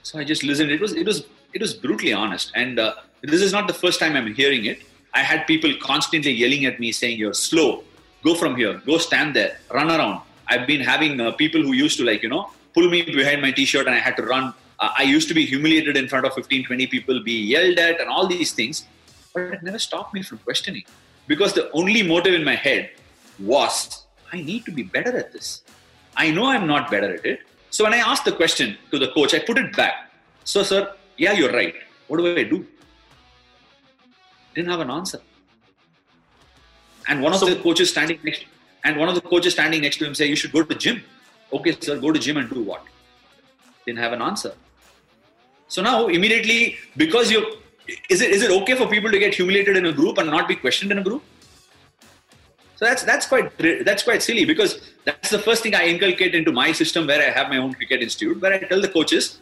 So 0.03 0.19
I 0.19 0.25
just 0.25 0.43
listened. 0.43 0.73
It 0.73 0.81
was 0.81 0.95
it 0.95 1.07
was 1.07 1.25
it 1.53 1.61
was 1.61 1.75
brutally 1.75 2.13
honest, 2.13 2.51
and 2.57 2.81
uh, 2.81 2.95
this 3.23 3.41
is 3.41 3.53
not 3.53 3.69
the 3.69 3.79
first 3.85 4.01
time 4.01 4.17
I'm 4.17 4.35
hearing 4.35 4.65
it. 4.65 4.83
I 5.15 5.21
had 5.21 5.47
people 5.47 5.73
constantly 5.81 6.33
yelling 6.33 6.65
at 6.67 6.81
me 6.81 6.93
saying, 6.93 7.19
"You're 7.19 7.35
slow. 7.35 7.85
Go 8.25 8.35
from 8.35 8.57
here. 8.57 8.75
Go 8.87 8.99
stand 8.99 9.37
there. 9.37 9.59
Run 9.71 9.91
around." 9.91 10.21
I've 10.49 10.67
been 10.67 10.81
having 10.81 11.21
uh, 11.21 11.33
people 11.33 11.63
who 11.63 11.73
used 11.73 11.99
to 11.99 12.05
like 12.05 12.23
you 12.23 12.29
know 12.29 12.51
pull 12.75 12.89
me 12.89 13.03
behind 13.03 13.43
my 13.43 13.53
t-shirt 13.53 13.87
and 13.87 13.95
I 13.95 13.99
had 13.99 14.17
to 14.17 14.25
run. 14.25 14.53
Uh, 14.81 14.91
I 14.99 15.03
used 15.03 15.29
to 15.29 15.35
be 15.35 15.45
humiliated 15.47 15.97
in 15.97 16.09
front 16.09 16.27
of 16.27 16.35
15, 16.35 16.65
20 16.65 16.87
people, 16.87 17.23
be 17.23 17.33
yelled 17.33 17.79
at, 17.79 18.01
and 18.01 18.09
all 18.09 18.27
these 18.27 18.53
things. 18.53 18.87
But 19.33 19.43
it 19.55 19.63
never 19.63 19.79
stopped 19.79 20.15
me 20.15 20.23
from 20.23 20.39
questioning 20.39 20.85
because 21.27 21.53
the 21.53 21.71
only 21.73 22.03
motive 22.03 22.35
in 22.35 22.45
my 22.45 22.55
head 22.55 22.91
was 23.39 24.05
I 24.33 24.41
need 24.41 24.65
to 24.65 24.73
be 24.73 24.83
better 24.83 25.17
at 25.17 25.33
this. 25.33 25.63
I 26.17 26.31
know 26.31 26.47
I'm 26.47 26.67
not 26.67 26.91
better 26.91 27.15
at 27.15 27.25
it. 27.25 27.41
So 27.71 27.85
when 27.85 27.95
I 27.95 27.99
asked 27.99 28.25
the 28.25 28.33
question 28.33 28.77
to 28.91 28.99
the 28.99 29.09
coach, 29.09 29.35
I 29.35 29.39
put 29.39 29.59
it 29.59 29.75
back. 29.77 30.11
So, 30.45 30.63
sir, 30.63 30.95
yeah, 31.17 31.33
you're 31.33 31.53
right. 31.53 31.75
What 32.09 32.19
do 32.19 32.37
I 32.37 32.45
do? 32.45 32.67
Didn't 34.55 34.71
have 34.71 34.81
an 34.81 34.91
answer. 34.91 35.21
And 37.09 37.23
one 37.23 37.33
of 37.33 37.41
So- 37.41 37.47
the 37.47 37.57
coaches 37.57 37.91
standing 37.91 38.21
next, 38.23 38.45
and 38.85 38.97
one 38.97 39.09
of 39.09 39.15
the 39.15 39.21
coaches 39.21 39.55
standing 39.55 39.83
next 39.83 39.97
to 39.99 40.07
him 40.07 40.15
say, 40.15 40.27
"You 40.27 40.37
should 40.37 40.53
go 40.53 40.63
to 40.63 40.75
gym." 40.75 41.03
Okay, 41.53 41.77
sir, 41.81 41.99
go 41.99 42.13
to 42.13 42.19
gym 42.19 42.37
and 42.37 42.49
do 42.51 42.63
what? 42.63 42.85
Didn't 43.87 43.99
have 43.99 44.13
an 44.13 44.23
answer. 44.23 44.55
So 45.69 45.83
now 45.83 46.07
immediately, 46.07 46.79
because 46.97 47.31
you, 47.31 47.41
is 48.09 48.21
it 48.21 48.31
is 48.31 48.43
it 48.43 48.51
okay 48.59 48.75
for 48.81 48.87
people 48.87 49.11
to 49.11 49.19
get 49.19 49.35
humiliated 49.35 49.77
in 49.77 49.87
a 49.87 49.93
group 49.93 50.19
and 50.19 50.31
not 50.31 50.49
be 50.49 50.57
questioned 50.65 50.93
in 50.93 50.99
a 50.99 51.03
group? 51.03 51.23
So 52.77 52.85
that's 52.89 53.03
that's 53.05 53.27
quite 53.27 53.51
that's 53.85 54.03
quite 54.03 54.23
silly 54.23 54.45
because 54.45 54.81
that's 55.05 55.31
the 55.31 55.39
first 55.39 55.63
thing 55.63 55.75
I 55.75 55.87
inculcate 55.87 56.35
into 56.35 56.53
my 56.53 56.73
system 56.73 57.07
where 57.07 57.23
I 57.27 57.31
have 57.31 57.49
my 57.49 57.59
own 57.59 57.75
cricket 57.75 58.03
institute 58.03 58.41
where 58.41 58.53
I 58.53 58.59
tell 58.59 58.81
the 58.81 58.89
coaches, 58.89 59.39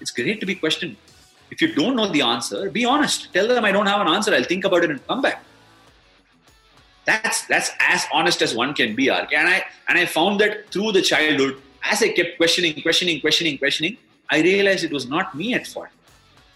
it's 0.00 0.10
great 0.10 0.40
to 0.40 0.46
be 0.46 0.54
questioned. 0.54 0.96
If 1.50 1.62
you 1.62 1.74
don't 1.74 1.96
know 1.96 2.10
the 2.10 2.22
answer, 2.22 2.70
be 2.70 2.84
honest. 2.84 3.32
Tell 3.32 3.48
them 3.48 3.64
I 3.64 3.72
don't 3.72 3.86
have 3.86 4.00
an 4.00 4.08
answer. 4.08 4.34
I'll 4.34 4.44
think 4.44 4.64
about 4.64 4.84
it 4.84 4.90
and 4.90 5.06
come 5.06 5.22
back. 5.22 5.42
That's 7.04 7.46
that's 7.46 7.70
as 7.80 8.04
honest 8.12 8.42
as 8.42 8.54
one 8.54 8.74
can 8.74 8.94
be, 8.94 9.08
RK. 9.10 9.32
And 9.32 9.48
I 9.48 9.64
and 9.88 9.98
I 9.98 10.04
found 10.04 10.40
that 10.40 10.70
through 10.70 10.92
the 10.92 11.00
childhood, 11.00 11.60
as 11.82 12.02
I 12.02 12.10
kept 12.10 12.36
questioning, 12.36 12.80
questioning, 12.82 13.20
questioning, 13.20 13.56
questioning, 13.56 13.96
I 14.30 14.42
realized 14.42 14.84
it 14.84 14.92
was 14.92 15.08
not 15.08 15.34
me 15.34 15.54
at 15.54 15.66
fault. 15.66 15.88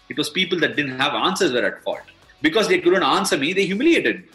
It 0.09 0.17
was 0.17 0.29
people 0.29 0.59
that 0.59 0.75
didn't 0.75 0.99
have 0.99 1.13
answers 1.13 1.51
were 1.53 1.65
at 1.65 1.81
fault. 1.83 2.01
Because 2.41 2.67
they 2.67 2.79
couldn't 2.79 3.03
answer 3.03 3.37
me, 3.37 3.53
they 3.53 3.65
humiliated 3.65 4.21
me. 4.21 4.27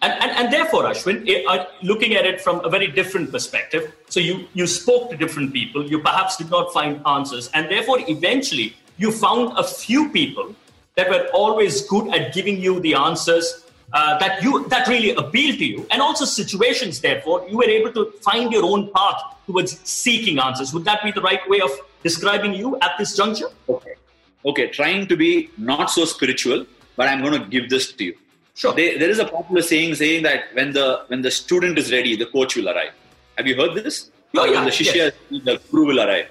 And, 0.00 0.12
and, 0.22 0.30
and 0.30 0.52
therefore, 0.52 0.84
Ashwin, 0.84 1.26
uh, 1.48 1.66
looking 1.82 2.14
at 2.14 2.24
it 2.24 2.40
from 2.40 2.64
a 2.64 2.68
very 2.68 2.86
different 2.86 3.32
perspective, 3.32 3.92
so 4.08 4.20
you, 4.20 4.46
you 4.54 4.66
spoke 4.66 5.10
to 5.10 5.16
different 5.16 5.52
people, 5.52 5.84
you 5.84 5.98
perhaps 5.98 6.36
did 6.36 6.50
not 6.50 6.72
find 6.72 7.04
answers, 7.04 7.50
and 7.52 7.68
therefore, 7.68 7.98
eventually, 8.06 8.76
you 8.98 9.10
found 9.12 9.56
a 9.56 9.64
few 9.64 10.10
people 10.10 10.54
that 10.96 11.08
were 11.08 11.26
always 11.32 11.82
good 11.86 12.14
at 12.14 12.34
giving 12.34 12.60
you 12.60 12.80
the 12.80 12.94
answers 12.94 13.64
uh, 13.92 14.18
that 14.18 14.42
you 14.42 14.68
that 14.68 14.86
really 14.86 15.14
appeal 15.14 15.56
to 15.56 15.64
you, 15.64 15.86
and 15.90 16.02
also 16.02 16.24
situations. 16.24 17.00
Therefore, 17.00 17.46
you 17.48 17.56
were 17.56 17.64
able 17.64 17.92
to 17.92 18.12
find 18.20 18.52
your 18.52 18.64
own 18.64 18.90
path 18.94 19.22
towards 19.46 19.78
seeking 19.88 20.38
answers. 20.38 20.74
Would 20.74 20.84
that 20.84 21.02
be 21.02 21.10
the 21.10 21.22
right 21.22 21.40
way 21.48 21.60
of 21.60 21.70
describing 22.02 22.54
you 22.54 22.76
at 22.80 22.92
this 22.98 23.16
juncture? 23.16 23.48
Okay. 23.68 23.94
Okay, 24.44 24.68
trying 24.68 25.06
to 25.06 25.16
be 25.16 25.50
not 25.56 25.90
so 25.90 26.04
spiritual, 26.04 26.66
but 26.96 27.08
I'm 27.08 27.22
going 27.22 27.40
to 27.40 27.48
give 27.48 27.70
this 27.70 27.92
to 27.92 28.04
you. 28.04 28.14
Sure. 28.54 28.74
They, 28.74 28.98
there 28.98 29.08
is 29.08 29.18
a 29.20 29.24
popular 29.24 29.62
saying 29.62 29.94
saying 29.94 30.22
that 30.24 30.44
when 30.52 30.72
the 30.72 31.04
when 31.06 31.22
the 31.22 31.30
student 31.30 31.78
is 31.78 31.90
ready, 31.92 32.16
the 32.16 32.26
coach 32.26 32.56
will 32.56 32.68
arrive. 32.68 32.92
Have 33.36 33.46
you 33.46 33.56
heard 33.56 33.74
this? 33.74 34.10
Oh, 34.36 34.44
yeah, 34.44 34.56
when 34.56 34.64
the 34.64 34.70
shishya, 34.70 35.12
yes. 35.30 35.44
the 35.44 35.60
guru 35.70 35.86
will 35.86 36.00
arrive. 36.00 36.26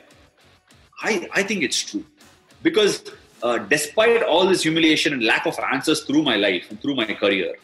I, 1.01 1.27
I 1.33 1.43
think 1.43 1.63
it's 1.63 1.81
true. 1.81 2.05
Because 2.63 3.03
uh, 3.43 3.59
despite 3.59 4.23
all 4.23 4.47
this 4.47 4.63
humiliation 4.63 5.13
and 5.13 5.23
lack 5.23 5.45
of 5.45 5.57
answers 5.71 6.03
through 6.03 6.23
my 6.23 6.35
life 6.35 6.65
and 6.69 6.81
through 6.81 6.95
my 6.95 7.05
career, 7.05 7.55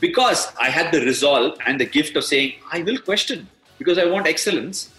because 0.00 0.52
I 0.60 0.68
had 0.68 0.92
the 0.92 1.00
resolve 1.00 1.58
and 1.66 1.80
the 1.80 1.84
gift 1.86 2.16
of 2.16 2.24
saying, 2.24 2.54
I 2.72 2.82
will 2.82 2.98
question 2.98 3.48
because 3.78 3.98
I 3.98 4.04
want 4.04 4.26
excellence, 4.26 4.90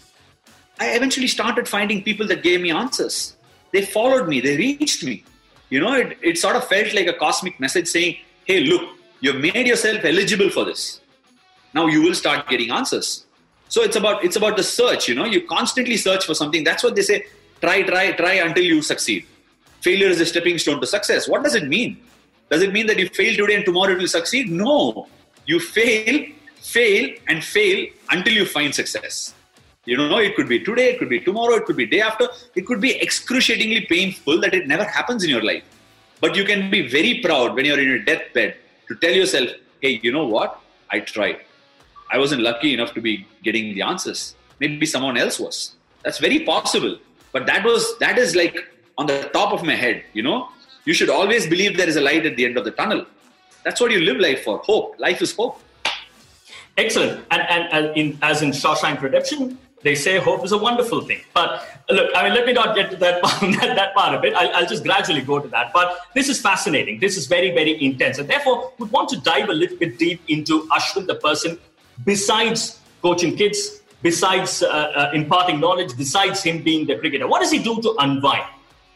I 0.80 0.96
eventually 0.96 1.28
started 1.28 1.68
finding 1.68 2.04
people 2.04 2.28
that 2.28 2.44
gave 2.44 2.62
me 2.62 2.72
answers. 2.72 3.36
They 3.72 3.84
followed 3.84 4.28
me, 4.28 4.40
they 4.40 4.58
reached 4.58 5.04
me. 5.04 5.24
You 5.70 5.80
know, 5.80 5.94
it, 5.94 6.18
it 6.22 6.38
sort 6.38 6.56
of 6.56 6.68
felt 6.68 6.94
like 6.94 7.08
a 7.08 7.14
cosmic 7.14 7.60
message 7.60 7.88
saying, 7.88 8.18
hey, 8.46 8.62
look, 8.62 8.90
you've 9.20 9.42
made 9.42 9.68
yourself 9.68 10.04
eligible 10.04 10.50
for 10.50 10.66
this. 10.66 11.02
Now 11.74 11.88
you 11.88 12.02
will 12.02 12.14
start 12.14 12.48
getting 12.48 12.72
answers. 12.72 13.26
So 13.70 13.82
it's 13.82 13.96
about 13.96 14.24
it's 14.24 14.36
about 14.36 14.56
the 14.56 14.64
search, 14.64 15.08
you 15.10 15.16
know, 15.16 15.26
you 15.26 15.42
constantly 15.48 15.98
search 15.98 16.26
for 16.26 16.36
something. 16.36 16.64
That's 16.64 16.84
what 16.84 16.96
they 16.96 17.02
say, 17.02 17.26
try, 17.64 17.82
try, 17.82 18.12
try 18.12 18.34
until 18.48 18.64
you 18.64 18.82
succeed. 18.82 19.26
Failure 19.82 20.08
is 20.16 20.20
a 20.20 20.26
stepping 20.26 20.58
stone 20.58 20.80
to 20.82 20.88
success. 20.88 21.28
What 21.28 21.44
does 21.44 21.56
it 21.56 21.68
mean? 21.68 21.92
Does 22.50 22.62
it 22.62 22.74
mean 22.74 22.88
that 22.88 23.00
you 23.00 23.08
fail 23.20 23.36
today 23.36 23.56
and 23.56 23.66
tomorrow 23.66 23.92
you 23.94 24.00
will 24.00 24.08
succeed? 24.20 24.50
No. 24.52 25.08
You 25.46 25.60
fail, 25.60 26.26
fail, 26.58 27.16
and 27.28 27.44
fail 27.44 27.88
until 28.12 28.34
you 28.34 28.46
find 28.46 28.76
success. 28.76 29.34
You 29.86 29.98
know, 29.98 30.18
it 30.18 30.36
could 30.36 30.48
be 30.48 30.60
today, 30.60 30.92
it 30.92 31.00
could 31.00 31.10
be 31.10 31.20
tomorrow, 31.20 31.56
it 31.56 31.66
could 31.66 31.76
be 31.76 31.86
day 31.86 32.02
after. 32.02 32.28
It 32.56 32.66
could 32.66 32.82
be 32.82 32.92
excruciatingly 33.02 33.82
painful 33.90 34.40
that 34.42 34.54
it 34.54 34.68
never 34.68 34.86
happens 34.86 35.24
in 35.24 35.30
your 35.30 35.44
life. 35.44 35.64
But 36.22 36.36
you 36.38 36.46
can 36.46 36.70
be 36.70 36.88
very 36.88 37.20
proud 37.20 37.56
when 37.56 37.66
you're 37.66 37.80
in 37.80 37.88
your 37.88 38.00
deathbed 38.00 38.56
to 38.88 38.96
tell 38.96 39.12
yourself, 39.12 39.50
hey, 39.82 40.00
you 40.04 40.12
know 40.12 40.26
what? 40.26 40.60
I 40.90 41.00
tried. 41.00 41.40
I 42.12 42.18
wasn't 42.18 42.42
lucky 42.42 42.74
enough 42.74 42.94
to 42.94 43.02
be 43.02 43.26
getting 43.44 43.74
the 43.74 43.82
answers. 43.82 44.36
Maybe 44.60 44.86
someone 44.86 45.18
else 45.18 45.40
was. 45.40 45.76
That's 46.04 46.20
very 46.20 46.40
possible. 46.40 46.98
But 47.34 47.46
that 47.48 47.66
was 47.66 47.98
that 47.98 48.18
is 48.18 48.36
like 48.36 48.58
on 48.98 49.08
the 49.08 49.30
top 49.34 49.52
of 49.52 49.64
my 49.64 49.76
head, 49.76 50.04
you 50.14 50.24
know. 50.24 50.50
You 50.86 50.94
should 50.94 51.10
always 51.10 51.48
believe 51.48 51.78
there 51.78 51.88
is 51.90 51.96
a 51.96 52.02
light 52.02 52.26
at 52.26 52.36
the 52.38 52.46
end 52.46 52.58
of 52.58 52.66
the 52.66 52.72
tunnel. 52.72 53.06
That's 53.64 53.80
what 53.82 53.92
you 53.92 54.00
live 54.00 54.18
life 54.18 54.44
for. 54.44 54.60
Hope. 54.60 55.00
Life 55.00 55.22
is 55.22 55.34
hope. 55.36 55.60
Excellent. 56.78 57.26
And, 57.32 57.42
and, 57.50 57.74
and 57.74 57.98
in, 57.98 58.18
as 58.22 58.42
in 58.42 58.52
Shawshank 58.52 59.02
Redemption, 59.02 59.58
they 59.84 59.96
say 59.96 60.18
hope 60.18 60.44
is 60.44 60.52
a 60.52 60.58
wonderful 60.58 61.02
thing. 61.02 61.22
But 61.34 61.66
look, 61.90 62.12
I 62.16 62.24
mean, 62.24 62.34
let 62.34 62.46
me 62.46 62.54
not 62.54 62.76
get 62.76 62.90
to 62.92 62.98
that 62.98 63.22
part, 63.24 63.40
that, 63.60 63.76
that 63.76 63.96
part 63.96 64.16
of 64.16 64.24
it. 64.26 64.34
I'll, 64.34 64.56
I'll 64.56 64.66
just 64.66 64.84
gradually 64.84 65.22
go 65.22 65.40
to 65.40 65.48
that. 65.50 65.72
But 65.74 65.98
this 66.16 66.30
is 66.30 66.42
fascinating. 66.42 67.00
This 67.00 67.16
is 67.16 67.28
very, 67.28 67.52
very 67.52 67.82
intense. 67.84 68.18
And 68.18 68.28
therefore, 68.28 68.74
we 68.78 68.88
want 68.88 69.10
to 69.10 69.20
dive 69.22 69.50
a 69.50 69.54
little 69.54 69.78
bit 69.78 69.98
deep 69.98 70.22
into 70.28 70.68
Ashwin, 70.68 71.08
the 71.08 71.16
person, 71.16 71.60
besides 72.06 72.80
coaching 73.02 73.38
kids, 73.38 73.82
besides 74.04 74.62
uh, 74.62 74.68
uh, 74.68 75.12
imparting 75.14 75.60
knowledge, 75.60 75.98
besides 75.98 76.44
him 76.44 76.62
being 76.62 76.86
the 76.86 76.98
cricketer. 76.98 77.28
What 77.28 77.42
does 77.42 77.52
he 77.52 77.58
do 77.64 77.82
to 77.82 77.96
unwind? 78.00 78.46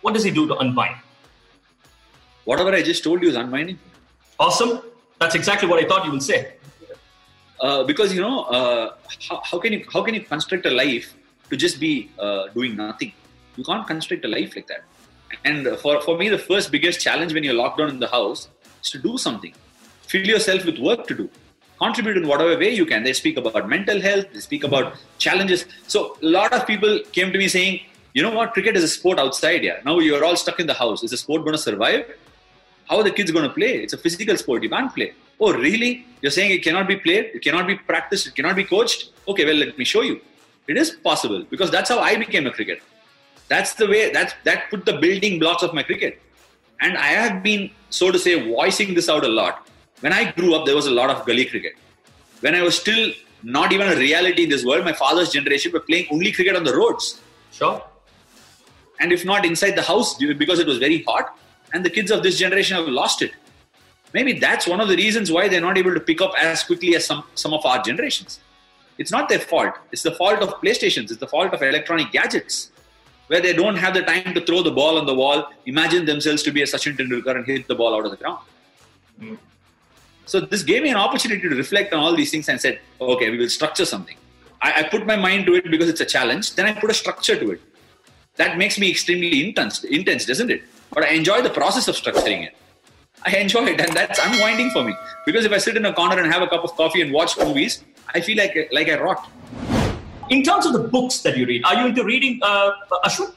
What 0.02 0.14
does 0.14 0.24
he 0.24 0.32
do 0.32 0.48
to 0.48 0.58
unwind? 0.58 0.98
Whatever 2.46 2.72
I 2.74 2.84
just 2.84 3.04
told 3.04 3.24
you 3.24 3.30
is 3.30 3.36
unwinding. 3.36 3.80
Awesome. 4.40 4.82
That's 5.20 5.34
exactly 5.34 5.68
what 5.68 5.84
I 5.84 5.88
thought 5.88 6.06
you 6.06 6.12
would 6.12 6.24
say. 6.24 6.58
Uh, 7.60 7.84
because 7.84 8.14
you 8.14 8.22
know 8.22 8.42
uh, 8.44 8.94
how, 9.28 9.42
how 9.44 9.58
can 9.58 9.74
you 9.74 9.84
how 9.92 10.04
can 10.04 10.14
you 10.14 10.22
construct 10.22 10.64
a 10.68 10.70
life 10.70 11.16
to 11.50 11.58
just 11.58 11.80
be 11.80 12.12
uh, 12.20 12.48
doing 12.50 12.76
nothing 12.76 13.12
you 13.56 13.64
can't 13.64 13.88
construct 13.88 14.24
a 14.26 14.28
life 14.28 14.56
like 14.56 14.68
that 14.68 14.84
and 15.44 15.68
for, 15.80 16.00
for 16.02 16.16
me 16.20 16.30
the 16.30 16.38
first 16.38 16.72
biggest 16.72 17.02
challenge 17.02 17.34
when 17.34 17.44
you're 17.44 17.56
locked 17.56 17.80
down 17.80 17.90
in 17.90 17.98
the 18.00 18.08
house 18.08 18.50
is 18.84 18.92
to 18.92 19.00
do 19.00 19.18
something 19.18 19.56
fill 20.04 20.28
yourself 20.28 20.66
with 20.66 20.78
work 20.78 21.08
to 21.08 21.16
do 21.16 21.28
contribute 21.80 22.18
in 22.18 22.28
whatever 22.28 22.58
way 22.58 22.70
you 22.74 22.86
can 22.86 23.04
they 23.04 23.14
speak 23.14 23.38
about 23.38 23.68
mental 23.76 24.00
health 24.02 24.26
they 24.34 24.40
speak 24.40 24.64
about 24.64 24.96
challenges 25.18 25.66
so 25.88 26.18
a 26.22 26.32
lot 26.38 26.54
of 26.54 26.66
people 26.72 27.00
came 27.12 27.32
to 27.32 27.38
me 27.38 27.48
saying 27.48 27.80
you 28.14 28.24
know 28.24 28.32
what 28.32 28.54
cricket 28.54 28.76
is 28.76 28.84
a 28.84 28.94
sport 28.98 29.20
outside 29.20 29.64
yeah 29.64 29.78
now 29.86 30.00
you're 30.00 30.24
all 30.26 30.36
stuck 30.36 30.60
in 30.60 30.68
the 30.68 30.80
house 30.84 31.04
is 31.04 31.12
the 31.12 31.22
sport 31.26 31.44
going 31.44 31.58
to 31.60 31.66
survive 31.70 32.06
how 32.90 32.98
are 32.98 33.04
the 33.04 33.12
kids 33.12 33.32
going 33.32 33.48
to 33.48 33.54
play? 33.54 33.84
It's 33.84 33.94
a 33.94 33.98
physical 33.98 34.38
sport. 34.38 34.64
You 34.64 34.70
can't 34.70 34.94
play. 34.94 35.14
Oh, 35.40 35.54
really? 35.54 36.06
You're 36.22 36.32
saying 36.32 36.52
it 36.52 36.64
cannot 36.64 36.88
be 36.88 36.96
played? 36.96 37.32
It 37.34 37.44
cannot 37.44 37.68
be 37.68 37.76
practiced? 37.76 38.28
It 38.28 38.36
cannot 38.36 38.56
be 38.56 38.64
coached? 38.64 39.12
Okay, 39.28 39.46
well, 39.46 39.56
let 39.56 39.78
me 39.78 39.84
show 39.84 40.02
you. 40.02 40.22
It 40.68 40.78
is 40.78 40.92
possible 40.92 41.46
because 41.50 41.70
that's 41.70 41.90
how 41.90 42.00
I 42.00 42.16
became 42.16 42.48
a 42.48 42.52
cricketer. 42.52 42.82
That's 43.50 43.74
the 43.74 43.88
way, 43.88 44.12
that's, 44.12 44.34
that 44.44 44.70
put 44.70 44.86
the 44.86 44.94
building 44.94 45.40
blocks 45.40 45.64
of 45.64 45.74
my 45.74 45.84
cricket. 45.84 46.22
And 46.82 46.98
I 46.98 47.08
have 47.08 47.44
been, 47.44 47.72
so 47.90 48.12
to 48.12 48.20
say, 48.20 48.50
voicing 48.50 48.94
this 48.94 49.10
out 49.10 49.24
a 49.24 49.28
lot. 49.28 49.68
When 50.02 50.14
I 50.14 50.32
grew 50.32 50.56
up, 50.56 50.66
there 50.66 50.76
was 50.76 50.86
a 50.86 50.92
lot 50.92 51.10
of 51.10 51.26
gully 51.26 51.46
cricket. 51.46 51.74
When 52.42 52.54
I 52.56 52.62
was 52.62 52.78
still 52.80 53.12
not 53.44 53.72
even 53.72 53.88
a 53.88 53.96
reality 53.96 54.44
in 54.44 54.50
this 54.50 54.64
world, 54.66 54.86
my 54.86 54.94
father's 54.94 55.30
generation 55.30 55.72
were 55.72 55.80
playing 55.80 56.08
only 56.12 56.32
cricket 56.32 56.56
on 56.56 56.64
the 56.64 56.76
roads. 56.76 57.22
Sure. 57.52 57.84
And 59.00 59.12
if 59.12 59.26
not 59.26 59.46
inside 59.46 59.72
the 59.72 59.82
house 59.82 60.16
because 60.16 60.60
it 60.60 60.68
was 60.68 60.78
very 60.78 61.04
hot, 61.04 61.38
and 61.74 61.86
the 61.86 61.90
kids 61.90 62.12
of 62.12 62.24
this 62.24 62.38
generation 62.38 62.78
have 62.78 62.88
lost 62.88 63.22
it. 63.22 63.32
Maybe 64.14 64.34
that's 64.34 64.68
one 64.68 64.80
of 64.80 64.88
the 64.88 64.96
reasons 64.96 65.32
why 65.32 65.48
they're 65.48 65.62
not 65.62 65.78
able 65.78 65.94
to 65.94 66.00
pick 66.00 66.22
up 66.22 66.34
as 66.40 66.64
quickly 66.64 66.96
as 66.96 67.06
some, 67.06 67.24
some 67.36 67.54
of 67.54 67.66
our 67.66 67.82
generations. 67.84 68.40
It's 68.98 69.12
not 69.12 69.30
their 69.30 69.40
fault. 69.40 69.74
It's 69.92 70.02
the 70.02 70.14
fault 70.14 70.42
of 70.42 70.50
PlayStations. 70.62 71.12
It's 71.12 71.18
the 71.18 71.28
fault 71.28 71.54
of 71.54 71.62
electronic 71.62 72.12
gadgets. 72.12 72.72
where 73.28 73.42
they 73.42 73.54
don't 73.54 73.76
have 73.76 73.94
the 73.94 74.02
time 74.02 74.34
to 74.34 74.42
throw 74.46 74.64
the 74.64 74.72
ball 74.72 74.98
on 74.98 75.06
the 75.06 75.14
wall, 75.14 75.50
imagine 75.66 76.06
themselves 76.06 76.44
to 76.44 76.52
be 76.52 76.62
a 76.62 76.66
Sachin 76.66 76.98
Tendulkar 76.98 77.36
and 77.36 77.46
hit 77.46 77.68
the 77.68 77.76
ball 77.76 77.96
out 77.96 78.06
of 78.06 78.12
the 78.12 78.18
ground. 78.18 78.40
Mm. 79.22 79.38
So 80.28 80.42
this 80.42 80.62
gave 80.62 80.84
me 80.84 80.90
an 80.90 80.98
opportunity 80.98 81.42
to 81.50 81.56
reflect 81.56 81.94
on 81.94 82.00
all 82.02 82.16
these 82.16 82.32
things 82.32 82.50
and 82.50 82.60
said, 82.60 82.80
okay, 83.00 83.30
we 83.30 83.38
will 83.38 83.50
structure 83.50 83.86
something. 83.86 84.18
I, 84.62 84.82
I 84.82 84.84
put 84.84 85.06
my 85.06 85.16
mind 85.16 85.46
to 85.46 85.56
it 85.56 85.72
because 85.72 85.88
it's 85.88 86.02
a 86.02 86.06
challenge. 86.06 86.56
Then 86.56 86.66
I 86.66 86.74
put 86.74 86.92
a 86.92 86.94
structure 86.94 87.40
to 87.40 87.52
it. 87.52 87.62
That 88.36 88.58
makes 88.58 88.78
me 88.78 88.90
extremely 88.90 89.48
intense, 89.48 89.84
intense, 89.84 90.26
doesn't 90.26 90.52
it? 90.52 90.64
But 90.92 91.04
I 91.04 91.10
enjoy 91.10 91.42
the 91.42 91.50
process 91.50 91.88
of 91.88 91.96
structuring 91.96 92.46
it. 92.46 92.56
I 93.26 93.36
enjoy 93.38 93.66
it, 93.66 93.82
and 93.82 93.92
that's 93.94 94.20
unwinding 94.20 94.70
for 94.72 94.84
me. 94.84 94.94
Because 95.26 95.44
if 95.46 95.52
I 95.52 95.58
sit 95.58 95.76
in 95.76 95.86
a 95.86 95.94
corner 95.94 96.22
and 96.22 96.32
have 96.32 96.44
a 96.44 96.48
cup 96.48 96.64
of 96.64 96.76
coffee 96.76 97.02
and 97.02 97.12
watch 97.12 97.38
movies, 97.38 97.84
I 98.14 98.22
feel 98.22 98.38
like 98.38 98.70
like 98.72 98.90
I 98.90 99.00
rot. 99.00 99.28
In 100.30 100.44
terms 100.44 100.66
of 100.66 100.74
the 100.74 100.80
books 100.80 101.20
that 101.22 101.38
you 101.38 101.46
read, 101.46 101.64
are 101.66 101.76
you 101.82 101.88
into 101.88 102.04
reading, 102.04 102.40
uh, 102.44 102.72
Ashwin? 103.06 103.34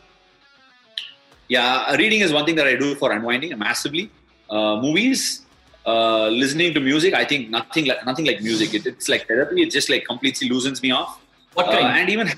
Yeah, 1.48 1.94
reading 1.96 2.20
is 2.20 2.33
one 2.33 2.44
thing 2.44 2.57
that 2.57 2.66
I 2.66 2.76
do 2.76 2.94
for 2.94 3.11
unwinding 3.12 3.57
massively. 3.59 4.11
Uh, 4.50 4.76
movies, 4.76 5.46
uh, 5.86 6.28
listening 6.28 6.74
to 6.74 6.80
music, 6.80 7.14
I 7.14 7.24
think 7.24 7.50
nothing 7.50 7.86
like 7.86 8.04
nothing 8.04 8.26
like 8.26 8.42
music. 8.42 8.74
It, 8.74 8.86
it's 8.86 9.08
like 9.08 9.26
therapy. 9.26 9.62
It 9.62 9.70
just 9.70 9.88
like 9.88 10.04
completely 10.06 10.48
loosens 10.48 10.82
me 10.82 10.90
off. 10.90 11.20
What 11.54 11.66
kind? 11.66 11.86
Uh, 11.86 12.00
and 12.00 12.08
even 12.10 12.30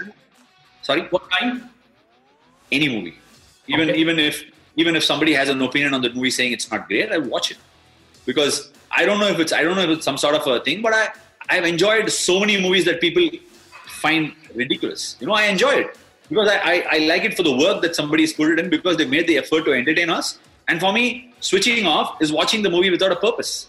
sorry, 0.82 1.02
what 1.10 1.28
kind? 1.30 1.68
Any 2.70 2.88
movie. 2.88 3.18
Even 3.66 3.90
okay. 3.90 3.98
even 3.98 4.18
if 4.18 4.44
even 4.76 4.96
if 4.96 5.04
somebody 5.04 5.34
has 5.34 5.48
an 5.48 5.60
opinion 5.60 5.94
on 5.94 6.02
the 6.02 6.12
movie 6.12 6.30
saying 6.30 6.52
it's 6.52 6.70
not 6.70 6.88
great, 6.88 7.10
I 7.12 7.18
watch 7.18 7.50
it 7.50 7.58
because 8.26 8.70
I 8.90 9.04
don't 9.04 9.18
know 9.18 9.28
if 9.28 9.38
it's 9.38 9.52
I 9.52 9.62
don't 9.62 9.76
know 9.76 9.82
if 9.82 9.90
it's 9.90 10.04
some 10.04 10.16
sort 10.16 10.34
of 10.34 10.46
a 10.46 10.60
thing, 10.60 10.82
but 10.82 10.94
I 10.94 11.08
I've 11.48 11.64
enjoyed 11.64 12.10
so 12.10 12.40
many 12.40 12.60
movies 12.60 12.84
that 12.84 13.00
people 13.00 13.28
find 13.86 14.34
ridiculous. 14.54 15.16
You 15.20 15.26
know, 15.26 15.34
I 15.34 15.44
enjoy 15.44 15.72
it 15.72 15.98
because 16.28 16.48
I, 16.48 16.58
I, 16.58 16.84
I 16.92 16.98
like 16.98 17.24
it 17.24 17.34
for 17.36 17.42
the 17.42 17.54
work 17.54 17.82
that 17.82 17.94
somebody's 17.94 18.32
put 18.32 18.50
it 18.52 18.58
in 18.58 18.70
because 18.70 18.96
they 18.96 19.04
made 19.04 19.26
the 19.26 19.38
effort 19.38 19.64
to 19.64 19.72
entertain 19.72 20.10
us. 20.10 20.38
And 20.68 20.80
for 20.80 20.92
me, 20.92 21.32
switching 21.40 21.86
off 21.86 22.20
is 22.20 22.32
watching 22.32 22.62
the 22.62 22.70
movie 22.70 22.90
without 22.90 23.12
a 23.12 23.16
purpose. 23.16 23.68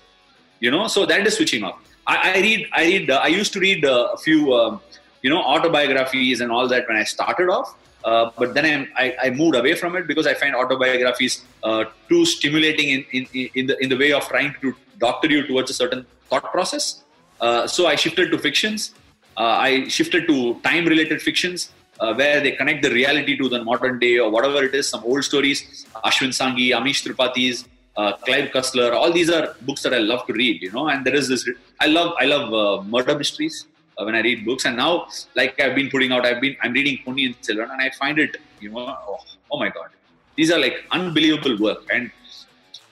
You 0.59 0.71
know, 0.71 0.87
so 0.87 1.05
that 1.05 1.25
is 1.27 1.35
switching 1.35 1.63
off. 1.63 1.79
I, 2.07 2.33
I 2.35 2.39
read, 2.39 2.67
I 2.73 2.83
read, 2.85 3.09
uh, 3.09 3.19
I 3.23 3.27
used 3.27 3.53
to 3.53 3.59
read 3.59 3.85
uh, 3.85 4.09
a 4.13 4.17
few, 4.17 4.53
um, 4.53 4.81
you 5.21 5.29
know, 5.29 5.41
autobiographies 5.41 6.41
and 6.41 6.51
all 6.51 6.67
that 6.67 6.87
when 6.87 6.97
I 6.97 7.03
started 7.03 7.49
off. 7.49 7.75
Uh, 8.03 8.31
but 8.37 8.53
then 8.53 8.89
I, 8.97 9.15
I, 9.23 9.29
moved 9.29 9.55
away 9.55 9.75
from 9.75 9.95
it 9.95 10.07
because 10.07 10.27
I 10.27 10.33
find 10.33 10.53
autobiographies 10.53 11.41
uh, 11.63 11.85
too 12.09 12.25
stimulating 12.25 12.89
in, 12.89 13.05
in, 13.13 13.49
in, 13.55 13.67
the, 13.67 13.81
in 13.81 13.87
the 13.87 13.95
way 13.95 14.11
of 14.11 14.27
trying 14.27 14.53
to 14.59 14.75
doctor 14.97 15.29
you 15.29 15.47
towards 15.47 15.71
a 15.71 15.73
certain 15.73 16.05
thought 16.29 16.51
process. 16.51 17.01
Uh, 17.39 17.65
so 17.65 17.87
I 17.87 17.95
shifted 17.95 18.29
to 18.31 18.37
fictions. 18.37 18.93
Uh, 19.37 19.43
I 19.43 19.87
shifted 19.87 20.27
to 20.27 20.59
time 20.65 20.85
related 20.85 21.21
fictions 21.21 21.71
uh, 21.99 22.13
where 22.13 22.39
they 22.41 22.51
connect 22.51 22.83
the 22.83 22.91
reality 22.91 23.37
to 23.37 23.49
the 23.49 23.63
modern 23.63 23.99
day 23.99 24.17
or 24.19 24.29
whatever 24.29 24.63
it 24.63 24.73
is, 24.73 24.87
some 24.87 25.03
old 25.03 25.23
stories. 25.23 25.85
Ashwin 26.03 26.29
Sanghi, 26.29 26.69
Amish 26.71 27.03
Tripathi's, 27.05 27.67
Clive 27.95 28.49
Cussler, 28.51 28.93
all 28.93 29.11
these 29.11 29.29
are 29.29 29.55
books 29.61 29.83
that 29.83 29.93
I 29.93 29.99
love 29.99 30.25
to 30.25 30.33
read, 30.33 30.61
you 30.61 30.71
know, 30.71 30.89
and 30.89 31.05
there 31.05 31.13
is 31.13 31.27
this, 31.27 31.47
I 31.79 31.87
love, 31.87 32.15
I 32.19 32.25
love 32.25 32.87
murder 32.87 33.15
mysteries 33.15 33.67
uh, 33.97 34.03
when 34.03 34.15
I 34.15 34.21
read 34.21 34.45
books. 34.45 34.65
And 34.65 34.77
now, 34.77 35.07
like 35.35 35.59
I've 35.59 35.75
been 35.75 35.89
putting 35.89 36.11
out, 36.11 36.25
I've 36.25 36.41
been 36.41 36.55
I'm 36.61 36.73
reading 36.73 36.97
Ponniyin 37.05 37.35
Selvan, 37.41 37.69
and 37.71 37.81
I 37.81 37.91
find 37.91 38.17
it, 38.17 38.37
you 38.59 38.69
know, 38.71 38.79
oh, 38.79 39.19
oh, 39.51 39.59
my 39.59 39.69
god, 39.69 39.89
these 40.35 40.51
are 40.51 40.59
like 40.59 40.83
unbelievable 40.91 41.57
work. 41.59 41.83
And 41.93 42.09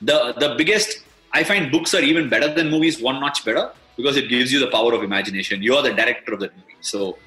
the 0.01 0.33
the 0.43 0.55
biggest, 0.55 0.99
I 1.33 1.43
find 1.43 1.71
books 1.71 1.95
are 1.95 2.01
even 2.01 2.29
better 2.29 2.53
than 2.53 2.69
movies, 2.69 3.01
one 3.01 3.19
notch 3.19 3.43
better 3.43 3.71
because 3.97 4.17
it 4.17 4.29
gives 4.29 4.53
you 4.53 4.59
the 4.59 4.71
power 4.77 4.93
of 4.93 5.03
imagination. 5.03 5.61
You 5.63 5.75
are 5.75 5.83
the 5.83 5.93
director 5.93 6.33
of 6.33 6.39
the 6.41 6.51
movie, 6.57 6.77
so. 6.81 7.17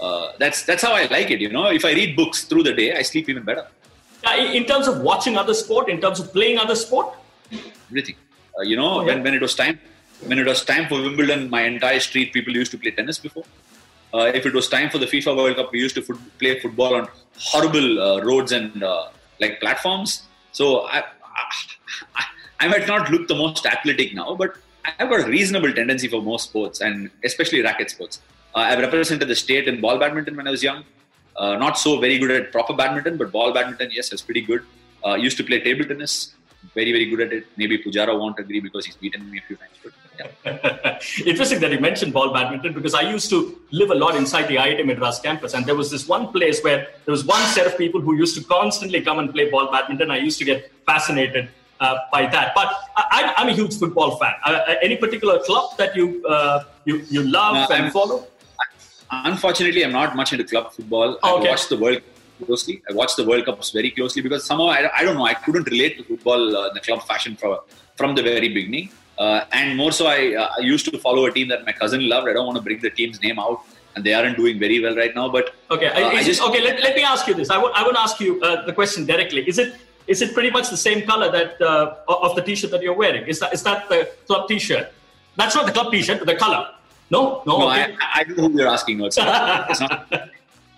Uh, 0.00 0.32
that's 0.38 0.64
that's 0.64 0.82
how 0.82 0.92
I 0.92 1.06
like 1.06 1.30
it. 1.30 1.40
You 1.40 1.50
know, 1.50 1.66
if 1.66 1.84
I 1.84 1.92
read 1.92 2.16
books 2.16 2.44
through 2.44 2.62
the 2.62 2.72
day, 2.72 2.94
I 2.94 3.02
sleep 3.02 3.28
even 3.28 3.42
better. 3.42 3.66
in 4.58 4.64
terms 4.64 4.88
of 4.88 5.00
watching 5.02 5.36
other 5.36 5.54
sport, 5.54 5.88
in 5.88 6.00
terms 6.00 6.20
of 6.20 6.32
playing 6.32 6.58
other 6.58 6.74
sport, 6.74 7.14
everything. 7.90 8.16
Uh, 8.58 8.62
you 8.62 8.76
know, 8.76 8.90
oh, 8.90 9.00
yeah. 9.00 9.08
when, 9.08 9.22
when 9.22 9.34
it 9.34 9.42
was 9.42 9.54
time 9.54 9.78
when 10.26 10.38
it 10.38 10.46
was 10.46 10.64
time 10.64 10.86
for 10.88 11.00
Wimbledon, 11.00 11.48
my 11.50 11.62
entire 11.62 12.00
street 12.00 12.32
people 12.32 12.54
used 12.54 12.70
to 12.72 12.78
play 12.78 12.90
tennis 12.90 13.18
before. 13.18 13.44
Uh, 14.12 14.30
if 14.34 14.44
it 14.44 14.52
was 14.52 14.68
time 14.68 14.90
for 14.90 14.98
the 14.98 15.06
FIFA 15.06 15.36
World 15.36 15.56
Cup, 15.56 15.72
we 15.72 15.78
used 15.78 15.94
to 15.94 16.02
foot, 16.02 16.18
play 16.38 16.58
football 16.58 16.94
on 16.94 17.08
horrible 17.38 18.02
uh, 18.02 18.20
roads 18.22 18.52
and 18.52 18.82
uh, 18.82 19.08
like 19.40 19.60
platforms. 19.60 20.24
So 20.52 20.86
I, 20.86 21.04
I, 22.16 22.24
I, 22.60 22.68
might 22.68 22.88
not 22.88 23.10
look 23.10 23.28
the 23.28 23.36
most 23.36 23.64
athletic 23.66 24.14
now, 24.14 24.34
but 24.34 24.56
I've 24.98 25.08
got 25.08 25.20
a 25.20 25.30
reasonable 25.30 25.72
tendency 25.72 26.08
for 26.08 26.20
most 26.20 26.48
sports 26.48 26.80
and 26.80 27.10
especially 27.24 27.62
racket 27.62 27.90
sports. 27.90 28.20
Uh, 28.54 28.58
I've 28.58 28.80
represented 28.80 29.28
the 29.28 29.36
state 29.36 29.68
in 29.68 29.80
ball 29.80 29.98
badminton 29.98 30.36
when 30.36 30.46
I 30.46 30.50
was 30.50 30.62
young. 30.62 30.84
Uh, 31.36 31.56
not 31.56 31.78
so 31.78 31.98
very 32.00 32.18
good 32.18 32.30
at 32.30 32.52
proper 32.52 32.74
badminton, 32.74 33.16
but 33.16 33.30
ball 33.32 33.52
badminton, 33.52 33.90
yes, 33.92 34.12
is 34.12 34.20
pretty 34.20 34.40
good. 34.40 34.62
Uh, 35.06 35.14
used 35.14 35.36
to 35.36 35.44
play 35.44 35.60
table 35.60 35.84
tennis, 35.84 36.34
very 36.74 36.92
very 36.92 37.06
good 37.06 37.20
at 37.20 37.32
it. 37.32 37.46
Maybe 37.56 37.78
Pujara 37.78 38.18
won't 38.18 38.38
agree 38.38 38.60
because 38.60 38.84
he's 38.84 38.96
beaten 38.96 39.30
me 39.30 39.38
a 39.38 39.42
few 39.46 39.56
times. 39.56 39.76
But 39.82 39.92
Interesting 41.24 41.60
that 41.60 41.72
you 41.72 41.80
mentioned 41.80 42.12
ball 42.12 42.32
badminton 42.32 42.74
because 42.74 42.94
I 42.94 43.02
used 43.02 43.30
to 43.30 43.58
live 43.70 43.90
a 43.90 43.94
lot 43.94 44.16
inside 44.16 44.48
the 44.48 44.56
IIT 44.56 44.84
Madras 44.84 45.20
campus, 45.20 45.54
and 45.54 45.64
there 45.64 45.74
was 45.74 45.90
this 45.90 46.06
one 46.06 46.28
place 46.32 46.62
where 46.62 46.88
there 47.04 47.12
was 47.12 47.24
one 47.24 47.42
set 47.48 47.66
of 47.66 47.78
people 47.78 48.00
who 48.00 48.16
used 48.16 48.36
to 48.36 48.44
constantly 48.44 49.00
come 49.00 49.18
and 49.18 49.32
play 49.32 49.48
ball 49.50 49.70
badminton. 49.70 50.10
I 50.10 50.18
used 50.18 50.38
to 50.40 50.44
get 50.44 50.70
fascinated 50.86 51.48
uh, 51.80 51.96
by 52.12 52.26
that. 52.26 52.52
But 52.54 52.74
I, 52.96 53.34
am 53.38 53.48
a 53.48 53.52
huge 53.52 53.78
football 53.78 54.16
fan. 54.16 54.34
Uh, 54.44 54.50
uh, 54.50 54.74
any 54.82 54.96
particular 54.96 55.38
club 55.40 55.76
that 55.78 55.96
you 55.96 56.24
uh, 56.26 56.64
you, 56.84 57.04
you 57.08 57.22
love 57.22 57.54
no, 57.54 57.74
and 57.74 57.86
I'm, 57.86 57.90
follow? 57.90 58.26
Unfortunately, 59.10 59.84
I'm 59.84 59.92
not 59.92 60.14
much 60.14 60.32
into 60.32 60.44
club 60.44 60.72
football. 60.72 61.18
I 61.22 61.32
okay. 61.32 61.48
watch 61.48 61.68
the 61.68 61.76
World 61.76 62.00
closely. 62.44 62.82
I 62.88 62.92
watch 62.92 63.16
the 63.16 63.24
World 63.24 63.44
Cups 63.44 63.70
very 63.70 63.90
closely 63.90 64.22
because 64.22 64.44
somehow 64.44 64.68
I, 64.68 64.90
I 64.96 65.02
don't 65.02 65.16
know. 65.16 65.26
I 65.26 65.34
couldn't 65.34 65.68
relate 65.68 65.98
to 65.98 66.04
football 66.04 66.56
uh, 66.56 66.68
in 66.68 66.74
the 66.74 66.80
club 66.80 67.02
fashion 67.02 67.36
for, 67.36 67.64
from 67.96 68.14
the 68.14 68.22
very 68.22 68.48
beginning. 68.48 68.90
Uh, 69.18 69.44
and 69.52 69.76
more 69.76 69.92
so, 69.92 70.06
I, 70.06 70.34
uh, 70.34 70.48
I, 70.56 70.60
used 70.60 70.90
to 70.90 70.98
follow 70.98 71.26
a 71.26 71.32
team 71.32 71.48
that 71.48 71.66
my 71.66 71.72
cousin 71.72 72.08
loved. 72.08 72.28
I 72.28 72.32
don't 72.32 72.46
want 72.46 72.56
to 72.56 72.62
bring 72.62 72.80
the 72.80 72.88
team's 72.88 73.20
name 73.20 73.38
out, 73.38 73.60
and 73.94 74.02
they 74.02 74.14
aren't 74.14 74.36
doing 74.38 74.58
very 74.58 74.80
well 74.80 74.96
right 74.96 75.14
now. 75.14 75.28
But 75.28 75.54
okay, 75.70 75.88
uh, 75.88 76.08
I 76.08 76.22
just, 76.22 76.40
okay. 76.40 76.62
Let, 76.62 76.80
let 76.80 76.96
me 76.96 77.02
ask 77.02 77.26
you 77.26 77.34
this. 77.34 77.50
I 77.50 77.58
want 77.58 77.76
I 77.76 77.82
want 77.82 77.96
to 77.96 78.00
ask 78.00 78.18
you 78.18 78.40
uh, 78.40 78.64
the 78.64 78.72
question 78.72 79.04
directly. 79.04 79.46
Is 79.46 79.58
it 79.58 79.74
is 80.06 80.22
it 80.22 80.32
pretty 80.32 80.50
much 80.50 80.70
the 80.70 80.76
same 80.76 81.06
color 81.06 81.30
that 81.30 81.60
uh, 81.60 81.96
of 82.08 82.34
the 82.34 82.40
T-shirt 82.40 82.70
that 82.70 82.82
you're 82.82 82.94
wearing? 82.94 83.26
Is 83.26 83.40
that 83.40 83.52
is 83.52 83.62
that 83.64 83.90
the 83.90 84.10
club 84.26 84.48
T-shirt? 84.48 84.90
That's 85.36 85.54
not 85.54 85.66
the 85.66 85.72
club 85.72 85.92
T-shirt, 85.92 86.24
the 86.24 86.36
color. 86.36 86.68
No, 87.10 87.42
no. 87.46 87.58
no 87.58 87.70
okay. 87.70 87.96
I, 88.00 88.20
I 88.20 88.24
know 88.24 88.48
who 88.48 88.58
you're 88.58 88.68
asking. 88.68 88.98
No, 88.98 89.06
it's 89.06 89.16
not. 89.16 89.70
it's 89.70 89.80
not. 89.80 90.30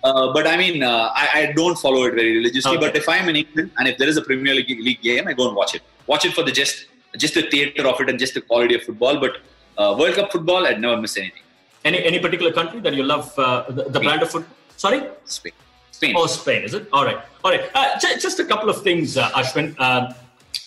Uh, 0.03 0.33
but 0.33 0.45
I 0.45 0.57
mean, 0.57 0.83
uh, 0.83 1.11
I, 1.15 1.29
I, 1.33 1.51
don't 1.53 1.77
follow 1.77 2.03
it 2.03 2.13
very 2.13 2.35
religiously. 2.35 2.75
Okay. 2.75 2.87
But 2.87 2.97
if 2.97 3.07
I'm 3.07 3.29
in 3.29 3.37
England 3.37 3.71
and 3.77 3.87
if 3.87 3.97
there 3.97 4.09
is 4.09 4.17
a 4.17 4.21
Premier 4.21 4.53
League, 4.53 4.67
League 4.69 5.01
game, 5.01 5.29
I 5.29 5.33
go 5.33 5.47
and 5.47 5.55
watch 5.55 5.75
it. 5.75 5.81
Watch 6.07 6.25
it 6.25 6.33
for 6.33 6.43
the 6.43 6.51
just 6.51 6.87
just 7.15 7.35
the 7.35 7.43
theatre 7.43 7.87
of 7.87 8.01
it 8.01 8.09
and 8.09 8.19
just 8.19 8.33
the 8.33 8.41
quality 8.41 8.75
of 8.75 8.83
football. 8.83 9.17
But 9.17 9.37
uh, 9.77 9.95
World 9.97 10.15
Cup 10.15 10.29
football, 10.29 10.67
I'd 10.67 10.81
never 10.81 10.99
miss 10.99 11.15
anything. 11.15 11.43
Any 11.85 12.03
any 12.03 12.19
particular 12.19 12.51
country 12.51 12.81
that 12.81 12.93
you 12.93 13.03
love 13.03 13.31
uh, 13.39 13.63
the, 13.69 13.83
the 13.83 14.01
brand 14.01 14.21
of 14.23 14.31
football? 14.31 14.53
Sorry, 14.75 15.03
Spain. 15.23 15.53
Spain. 15.91 16.15
Oh, 16.17 16.27
Spain. 16.27 16.63
Is 16.63 16.73
it? 16.73 16.89
All 16.91 17.05
right. 17.05 17.19
All 17.45 17.51
right. 17.51 17.69
Uh, 17.73 17.97
j- 17.97 18.17
just 18.19 18.39
a 18.39 18.45
couple 18.45 18.69
of 18.69 18.81
things, 18.81 19.15
uh, 19.15 19.29
Ashwin. 19.29 19.79
Um, 19.79 20.13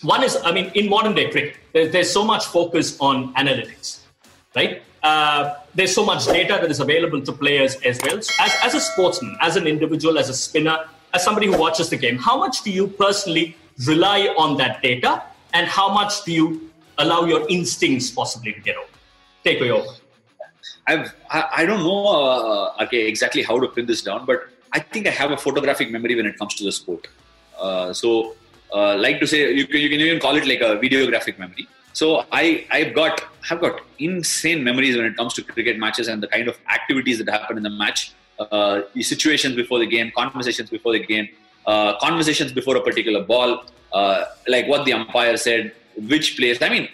one 0.01 0.23
is, 0.23 0.37
I 0.43 0.51
mean, 0.51 0.71
in 0.73 0.89
modern 0.89 1.13
day 1.13 1.29
cricket, 1.29 1.57
there, 1.73 1.87
there's 1.87 2.11
so 2.11 2.23
much 2.23 2.45
focus 2.45 2.97
on 2.99 3.33
analytics, 3.35 3.99
right? 4.55 4.81
Uh, 5.07 5.55
there's 5.73 5.93
so 5.95 6.03
much 6.11 6.25
data 6.25 6.55
that 6.61 6.69
is 6.75 6.79
available 6.85 7.21
to 7.27 7.31
players 7.31 7.75
as 7.89 7.97
well. 8.03 8.17
As, 8.17 8.53
as 8.67 8.73
a 8.79 8.81
sportsman, 8.81 9.37
as 9.39 9.55
an 9.55 9.65
individual, 9.65 10.17
as 10.23 10.29
a 10.29 10.33
spinner, 10.33 10.77
as 11.13 11.23
somebody 11.23 11.47
who 11.47 11.57
watches 11.65 11.89
the 11.89 11.99
game, 12.05 12.17
how 12.17 12.35
much 12.37 12.61
do 12.65 12.71
you 12.77 12.87
personally 12.87 13.55
rely 13.85 14.19
on 14.43 14.57
that 14.57 14.81
data 14.81 15.23
and 15.53 15.65
how 15.67 15.87
much 15.99 16.25
do 16.25 16.33
you 16.33 16.47
allow 16.97 17.21
your 17.23 17.47
instincts 17.47 18.09
possibly 18.09 18.51
to 18.51 18.59
get 18.59 18.75
over? 18.75 18.89
Take 19.45 19.61
away 19.61 19.71
over. 19.71 19.93
I've, 20.87 21.15
I, 21.29 21.39
I 21.59 21.65
don't 21.65 21.83
know 21.89 22.03
uh, 22.07 22.83
okay, 22.83 23.07
exactly 23.07 23.43
how 23.43 23.57
to 23.61 23.67
pin 23.69 23.85
this 23.85 24.01
down, 24.01 24.25
but 24.25 24.49
I 24.73 24.79
think 24.79 25.07
I 25.07 25.11
have 25.11 25.31
a 25.31 25.37
photographic 25.37 25.89
memory 25.89 26.15
when 26.15 26.25
it 26.25 26.37
comes 26.37 26.55
to 26.55 26.65
the 26.65 26.73
sport. 26.73 27.07
Uh, 27.57 27.93
so, 27.93 28.35
uh, 28.73 28.97
like 28.97 29.21
to 29.21 29.27
say, 29.27 29.39
you 29.59 29.65
you 29.85 29.89
can 29.93 30.01
even 30.07 30.19
call 30.19 30.35
it 30.35 30.45
like 30.45 30.61
a 30.69 30.71
videographic 30.85 31.39
memory. 31.39 31.67
So 31.99 32.07
I 32.31 32.43
I've 32.77 32.93
got 32.93 33.21
have 33.49 33.59
got 33.59 33.81
insane 34.07 34.63
memories 34.63 34.95
when 34.97 35.05
it 35.07 35.15
comes 35.19 35.33
to 35.37 35.41
cricket 35.41 35.79
matches 35.83 36.07
and 36.11 36.21
the 36.21 36.27
kind 36.33 36.47
of 36.47 36.55
activities 36.77 37.17
that 37.19 37.29
happen 37.37 37.57
in 37.57 37.63
the 37.63 37.71
match, 37.83 38.11
uh, 38.39 38.81
situations 39.13 39.55
before 39.55 39.79
the 39.79 39.87
game, 39.87 40.11
conversations 40.15 40.69
before 40.69 40.93
the 40.93 41.03
game, 41.13 41.27
uh, 41.65 41.97
conversations 41.97 42.51
before 42.59 42.75
a 42.77 42.83
particular 42.89 43.23
ball, 43.23 43.63
uh, 43.93 44.25
like 44.47 44.67
what 44.67 44.85
the 44.85 44.93
umpire 44.93 45.37
said, 45.37 45.73
which 46.11 46.37
place. 46.37 46.61
I 46.61 46.69
mean, 46.69 46.87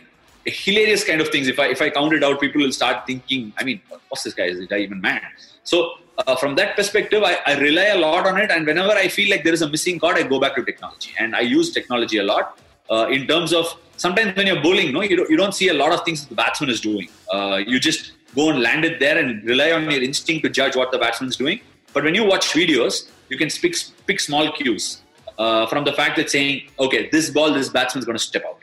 hilarious 0.46 1.04
kind 1.04 1.20
of 1.20 1.28
things. 1.36 1.50
If 1.50 1.60
I 1.60 1.68
if 1.76 1.82
I 1.82 1.90
count 1.90 2.14
it 2.14 2.24
out, 2.24 2.40
people 2.40 2.62
will 2.62 2.78
start 2.80 3.06
thinking, 3.06 3.52
I 3.58 3.66
mean, 3.66 3.82
what's 4.08 4.24
this 4.24 4.34
guy? 4.34 4.46
Is 4.56 4.60
this 4.60 4.70
guy 4.70 4.78
even 4.88 5.02
mad? 5.02 5.22
So 5.66 5.96
uh, 6.18 6.38
from 6.38 6.56
that 6.56 6.78
perspective, 6.78 7.24
I, 7.24 7.40
I, 7.46 7.60
rely 7.60 7.88
a 7.98 7.98
lot 7.98 8.26
on 8.26 8.38
it. 8.38 8.52
And 8.52 8.66
whenever 8.66 8.92
I 8.92 9.08
feel 9.08 9.30
like 9.30 9.44
there 9.44 9.54
is 9.54 9.64
a 9.64 9.70
missing 9.70 10.00
chord, 10.00 10.18
I 10.18 10.24
go 10.24 10.40
back 10.40 10.56
to 10.56 10.64
technology, 10.64 11.12
and 11.20 11.36
I 11.36 11.42
use 11.42 11.74
technology 11.74 12.20
a 12.20 12.24
lot 12.24 12.58
uh, 12.90 13.08
in 13.10 13.28
terms 13.28 13.54
of 13.54 13.66
sometimes 13.98 14.36
when 14.36 14.48
you're 14.48 14.62
bowling, 14.62 14.94
no, 14.94 15.02
you 15.02 15.16
don't, 15.16 15.30
you 15.30 15.38
don't 15.38 15.54
see 15.54 15.70
a 15.70 15.74
lot 15.74 15.92
of 15.92 16.04
things 16.04 16.26
the 16.26 16.36
batsman 16.36 16.70
is 16.70 16.82
doing. 16.82 17.08
Uh, 17.32 17.60
you 17.66 17.80
just 17.80 18.14
go 18.36 18.50
and 18.50 18.62
land 18.62 18.84
it 18.86 19.00
there 19.00 19.18
and 19.18 19.44
rely 19.44 19.72
on 19.72 19.90
your 19.90 20.02
instinct 20.02 20.44
to 20.44 20.50
judge 20.50 20.76
what 20.76 20.92
the 20.92 20.98
batsman 20.98 21.30
is 21.30 21.38
doing. 21.38 21.60
But 21.94 22.04
when 22.04 22.16
you 22.16 22.26
watch 22.26 22.48
videos, 22.50 23.10
you 23.30 23.38
can 23.38 23.50
pick, 23.50 23.76
pick 24.08 24.20
small 24.20 24.52
cues 24.52 25.02
uh, 25.38 25.68
from 25.68 25.84
the 25.84 25.94
fact 25.94 26.18
that 26.18 26.30
saying, 26.30 26.70
okay, 26.80 27.10
this 27.12 27.30
ball, 27.30 27.54
this 27.54 27.70
batsman 27.70 28.00
is 28.00 28.06
going 28.06 28.18
to 28.18 28.24
step 28.24 28.44
out. 28.46 28.60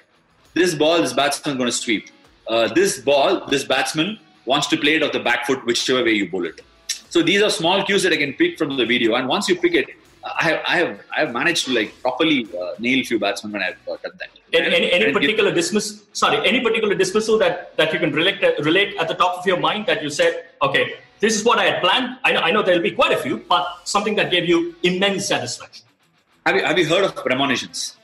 This 0.54 0.74
ball, 0.74 1.00
this 1.00 1.12
batsman 1.12 1.54
is 1.54 1.58
going 1.58 1.70
to 1.70 1.76
sweep. 1.76 2.08
Uh, 2.48 2.72
this 2.74 2.98
ball, 2.98 3.46
this 3.46 3.64
batsman 3.64 4.18
wants 4.44 4.66
to 4.68 4.76
play 4.76 4.96
it 4.96 5.02
off 5.02 5.12
the 5.12 5.20
back 5.20 5.46
foot, 5.46 5.64
whichever 5.64 6.02
way 6.02 6.12
you 6.12 6.28
bowl 6.28 6.44
it. 6.44 6.60
So 7.08 7.22
these 7.22 7.42
are 7.42 7.50
small 7.50 7.84
cues 7.84 8.02
that 8.02 8.12
I 8.12 8.16
can 8.16 8.34
pick 8.34 8.58
from 8.58 8.76
the 8.76 8.86
video, 8.86 9.14
and 9.14 9.28
once 9.28 9.48
you 9.48 9.56
pick 9.56 9.74
it, 9.74 9.86
I 10.22 10.44
have 10.44 10.60
I 10.66 10.76
have 10.76 11.00
I 11.16 11.20
have 11.20 11.32
managed 11.32 11.64
to 11.66 11.72
like 11.72 11.94
properly 12.02 12.46
uh, 12.60 12.74
nail 12.78 13.02
few 13.04 13.18
batsmen 13.18 13.52
when 13.52 13.62
I've 13.62 13.78
uh, 13.88 13.96
done 14.02 14.12
that. 14.18 14.28
Any, 14.52 14.74
any, 14.74 14.92
any 14.92 15.12
particular 15.12 15.52
dismiss? 15.52 16.04
Sorry, 16.12 16.46
any 16.46 16.60
particular 16.60 16.94
dismissal 16.94 17.38
that 17.38 17.76
that 17.78 17.92
you 17.92 17.98
can 17.98 18.12
relate 18.12 18.42
relate 18.60 18.96
at 18.98 19.08
the 19.08 19.14
top 19.14 19.38
of 19.38 19.46
your 19.46 19.58
mind 19.58 19.86
that 19.86 20.02
you 20.02 20.10
said, 20.10 20.44
okay, 20.62 20.94
this 21.20 21.34
is 21.36 21.44
what 21.44 21.58
I 21.58 21.64
had 21.64 21.82
planned. 21.82 22.18
I 22.24 22.32
know 22.32 22.40
I 22.40 22.50
know 22.50 22.62
there'll 22.62 22.82
be 22.82 22.90
quite 22.90 23.12
a 23.12 23.16
few, 23.16 23.38
but 23.48 23.66
something 23.84 24.14
that 24.16 24.30
gave 24.30 24.46
you 24.46 24.74
immense 24.82 25.26
satisfaction. 25.28 25.86
Have 26.44 26.56
you 26.56 26.64
have 26.64 26.78
you 26.78 26.86
heard 26.86 27.04
of 27.04 27.14
premonitions? 27.16 27.96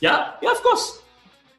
Yeah, 0.00 0.32
yeah, 0.40 0.52
of 0.52 0.62
course, 0.62 1.02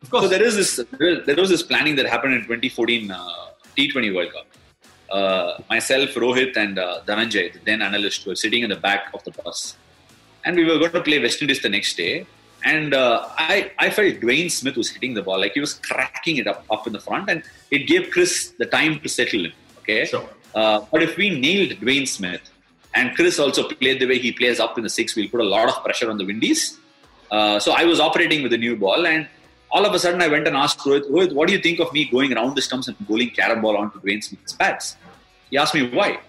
of 0.01 0.09
course. 0.09 0.23
So 0.23 0.29
there 0.29 0.43
is 0.43 0.55
this 0.55 0.83
there 1.27 1.35
was 1.35 1.49
this 1.49 1.61
planning 1.61 1.95
that 1.97 2.07
happened 2.07 2.33
in 2.33 2.41
2014 2.41 3.11
uh, 3.11 3.29
T20 3.77 4.15
World 4.15 4.33
Cup. 4.33 4.47
Uh, 5.11 5.61
myself, 5.69 6.09
Rohit, 6.11 6.55
and 6.55 6.79
uh, 6.79 7.01
Dhananjay, 7.05 7.51
the 7.51 7.59
then 7.65 7.81
analyst, 7.81 8.25
were 8.25 8.35
sitting 8.35 8.63
in 8.63 8.69
the 8.69 8.77
back 8.77 9.11
of 9.13 9.21
the 9.25 9.31
bus 9.31 9.75
and 10.45 10.55
we 10.55 10.65
were 10.65 10.77
going 10.77 10.91
to 10.91 11.01
play 11.01 11.19
West 11.19 11.41
Indies 11.41 11.61
the 11.61 11.69
next 11.69 11.95
day. 11.95 12.25
And 12.63 12.93
uh, 12.93 13.27
I, 13.37 13.71
I 13.79 13.89
felt 13.89 14.15
Dwayne 14.15 14.51
Smith 14.51 14.77
was 14.77 14.89
hitting 14.89 15.15
the 15.15 15.23
ball 15.23 15.39
like 15.39 15.53
he 15.53 15.59
was 15.59 15.73
cracking 15.73 16.37
it 16.37 16.47
up 16.47 16.63
up 16.69 16.85
in 16.85 16.93
the 16.93 16.99
front, 16.99 17.29
and 17.29 17.43
it 17.71 17.87
gave 17.87 18.11
Chris 18.11 18.53
the 18.59 18.65
time 18.65 18.99
to 18.99 19.09
settle 19.09 19.45
in. 19.45 19.53
Okay, 19.79 20.05
sure. 20.05 20.27
Uh, 20.53 20.81
but 20.91 21.01
if 21.01 21.17
we 21.17 21.29
nailed 21.29 21.71
Dwayne 21.79 22.07
Smith, 22.07 22.41
and 22.93 23.15
Chris 23.15 23.39
also 23.39 23.67
played 23.67 23.99
the 23.99 24.05
way 24.05 24.19
he 24.19 24.31
plays 24.31 24.59
up 24.59 24.77
in 24.77 24.83
the 24.83 24.89
six, 24.89 25.15
we'll 25.15 25.29
put 25.29 25.39
a 25.39 25.49
lot 25.55 25.69
of 25.69 25.83
pressure 25.83 26.09
on 26.09 26.17
the 26.17 26.25
Windies. 26.25 26.77
Uh, 27.31 27.59
so 27.59 27.71
I 27.71 27.85
was 27.85 27.99
operating 27.99 28.43
with 28.43 28.53
a 28.53 28.57
new 28.57 28.75
ball, 28.75 29.07
and 29.07 29.27
all 29.71 29.85
of 29.85 29.93
a 29.93 29.99
sudden 29.99 30.21
I 30.21 30.27
went 30.27 30.47
and 30.47 30.55
asked 30.55 30.79
Rohit, 30.79 31.09
Rohit, 31.09 31.33
what 31.33 31.47
do 31.47 31.53
you 31.53 31.59
think 31.59 31.79
of 31.79 31.91
me 31.93 32.05
going 32.05 32.33
around 32.33 32.55
the 32.55 32.61
stumps 32.61 32.89
and 32.89 32.97
bowling 33.07 33.29
carom 33.29 33.61
ball 33.61 33.77
onto 33.77 33.99
Dwayne 34.01 34.21
Smith's 34.21 34.53
bats? 34.53 34.97
He 35.49 35.57
asked 35.57 35.73
me 35.73 35.89
why. 35.89 36.19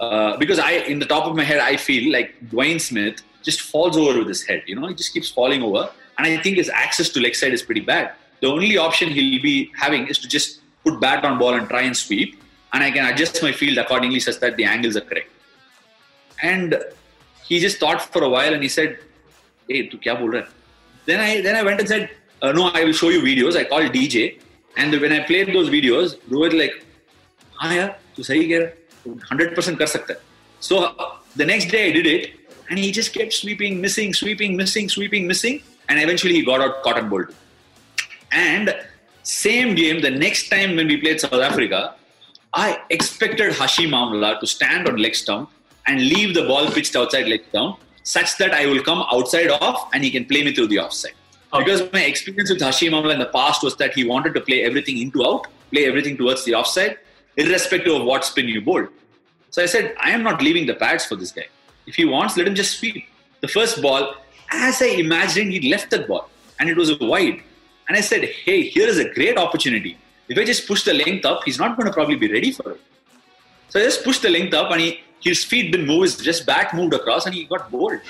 Uh, 0.00 0.38
because 0.38 0.58
I, 0.58 0.72
in 0.72 0.98
the 0.98 1.04
top 1.04 1.26
of 1.26 1.36
my 1.36 1.44
head, 1.44 1.60
I 1.60 1.76
feel 1.76 2.10
like 2.10 2.34
Dwayne 2.48 2.80
Smith 2.80 3.22
just 3.43 3.61
falls 3.61 3.97
over 3.97 4.19
with 4.19 4.27
his 4.27 4.43
head. 4.43 4.63
You 4.65 4.75
know, 4.79 4.87
he 4.87 4.95
just 4.95 5.13
keeps 5.13 5.29
falling 5.29 5.63
over. 5.63 5.89
And 6.17 6.27
I 6.27 6.37
think 6.37 6.57
his 6.57 6.69
access 6.69 7.09
to 7.09 7.19
leg 7.19 7.35
side 7.35 7.53
is 7.53 7.61
pretty 7.61 7.81
bad. 7.81 8.13
The 8.41 8.47
only 8.47 8.77
option 8.77 9.09
he'll 9.09 9.41
be 9.41 9.71
having 9.77 10.07
is 10.07 10.19
to 10.19 10.27
just 10.27 10.61
put 10.83 10.99
bat 10.99 11.25
on 11.25 11.37
ball 11.37 11.53
and 11.53 11.67
try 11.67 11.81
and 11.81 11.95
sweep. 11.95 12.41
And 12.73 12.83
I 12.83 12.91
can 12.91 13.05
adjust 13.05 13.41
my 13.41 13.51
field 13.51 13.77
accordingly 13.77 14.19
such 14.19 14.39
that 14.39 14.57
the 14.57 14.65
angles 14.65 14.95
are 14.97 15.01
correct. 15.01 15.29
And 16.41 16.77
he 17.45 17.59
just 17.59 17.79
thought 17.79 18.01
for 18.01 18.23
a 18.23 18.29
while 18.29 18.53
and 18.53 18.61
he 18.61 18.69
said, 18.69 18.99
Hey, 19.67 19.87
tu 19.87 19.97
kya 19.97 20.19
bol 20.19 20.43
Then 21.05 21.19
I 21.19 21.41
then 21.41 21.55
I 21.55 21.63
went 21.63 21.79
and 21.79 21.87
said, 21.87 22.09
uh, 22.41 22.51
No, 22.51 22.69
I 22.69 22.83
will 22.83 22.93
show 22.93 23.09
you 23.09 23.21
videos. 23.21 23.55
I 23.55 23.63
called 23.63 23.91
DJ. 23.93 24.39
And 24.77 24.91
when 24.99 25.11
I 25.11 25.21
played 25.21 25.53
those 25.53 25.69
videos, 25.69 26.17
Rohit 26.29 26.57
like, 26.57 26.85
हाँ 27.61 27.75
यार 27.75 27.99
तू 28.15 28.23
सही 28.23 28.47
कह 28.49 28.59
रहा 28.59 29.55
100% 29.55 29.77
कर 29.79 29.87
सकता 29.87 30.13
है 30.13 30.19
so 30.67 30.79
the 31.39 31.45
next 31.49 31.71
day 31.75 31.83
I 31.87 31.91
did 31.97 32.07
it 32.13 32.38
and 32.70 32.78
he 32.78 32.92
just 32.92 33.12
kept 33.12 33.32
sweeping, 33.32 33.80
missing, 33.80 34.14
sweeping, 34.14 34.56
missing, 34.56 34.88
sweeping, 34.88 35.26
missing, 35.26 35.62
and 35.88 35.98
eventually 35.98 36.34
he 36.34 36.44
got 36.44 36.60
out 36.60 36.82
carom 36.84 37.10
ball. 37.10 37.24
And 38.32 38.74
same 39.24 39.74
game, 39.74 40.00
the 40.00 40.10
next 40.10 40.48
time 40.48 40.76
when 40.76 40.86
we 40.86 40.96
played 40.96 41.20
South 41.20 41.34
Africa, 41.34 41.94
I 42.54 42.80
expected 42.90 43.52
Hashim 43.52 43.90
Amla 43.90 44.38
to 44.40 44.46
stand 44.46 44.88
on 44.88 44.96
leg 44.96 45.14
stump 45.14 45.50
and 45.86 46.00
leave 46.00 46.34
the 46.34 46.46
ball 46.46 46.70
pitched 46.70 46.94
outside 46.94 47.26
leg 47.26 47.42
stump, 47.48 47.80
such 48.04 48.38
that 48.38 48.52
I 48.52 48.66
will 48.66 48.82
come 48.82 49.04
outside 49.12 49.50
off 49.50 49.90
and 49.92 50.04
he 50.04 50.10
can 50.10 50.24
play 50.24 50.44
me 50.44 50.54
through 50.54 50.68
the 50.68 50.78
offside. 50.78 51.12
Okay. 51.52 51.64
Because 51.64 51.92
my 51.92 52.04
experience 52.04 52.50
with 52.50 52.60
Hashim 52.60 52.90
Amla 52.90 53.12
in 53.14 53.18
the 53.18 53.26
past 53.26 53.64
was 53.64 53.76
that 53.76 53.94
he 53.94 54.04
wanted 54.04 54.34
to 54.34 54.40
play 54.40 54.62
everything 54.62 54.98
into 54.98 55.26
out, 55.26 55.48
play 55.72 55.86
everything 55.86 56.16
towards 56.16 56.44
the 56.44 56.54
offside, 56.54 56.98
irrespective 57.36 57.94
of 57.94 58.04
what 58.04 58.24
spin 58.24 58.46
you 58.46 58.60
bowled. 58.60 58.88
So 59.50 59.60
I 59.60 59.66
said, 59.66 59.96
I 60.00 60.10
am 60.12 60.22
not 60.22 60.40
leaving 60.40 60.66
the 60.66 60.74
pads 60.74 61.04
for 61.04 61.16
this 61.16 61.32
guy. 61.32 61.46
If 61.86 61.96
he 61.96 62.04
wants, 62.04 62.36
let 62.36 62.46
him 62.46 62.54
just 62.54 62.78
sweep. 62.78 63.06
The 63.40 63.48
first 63.48 63.80
ball, 63.82 64.14
as 64.50 64.82
I 64.82 64.86
imagined, 64.86 65.52
he 65.52 65.70
left 65.70 65.90
that 65.90 66.06
ball 66.06 66.28
and 66.58 66.68
it 66.68 66.76
was 66.76 66.98
wide. 67.00 67.42
And 67.88 67.96
I 67.96 68.00
said, 68.00 68.24
hey, 68.24 68.62
here 68.62 68.86
is 68.86 68.98
a 68.98 69.12
great 69.12 69.36
opportunity. 69.36 69.98
If 70.28 70.38
I 70.38 70.44
just 70.44 70.68
push 70.68 70.84
the 70.84 70.94
length 70.94 71.24
up, 71.24 71.42
he's 71.44 71.58
not 71.58 71.76
going 71.76 71.86
to 71.86 71.92
probably 71.92 72.16
be 72.16 72.30
ready 72.30 72.52
for 72.52 72.72
it. 72.72 72.80
So 73.68 73.80
I 73.80 73.84
just 73.84 74.04
pushed 74.04 74.22
the 74.22 74.30
length 74.30 74.54
up 74.54 74.70
and 74.70 74.80
he, 74.80 75.00
his 75.20 75.44
feet 75.44 75.72
didn't 75.72 75.86
move, 75.86 76.02
his 76.02 76.16
just 76.16 76.46
back 76.46 76.72
moved 76.74 76.94
across 76.94 77.26
and 77.26 77.34
he 77.34 77.44
got 77.44 77.70
bowled, 77.70 78.00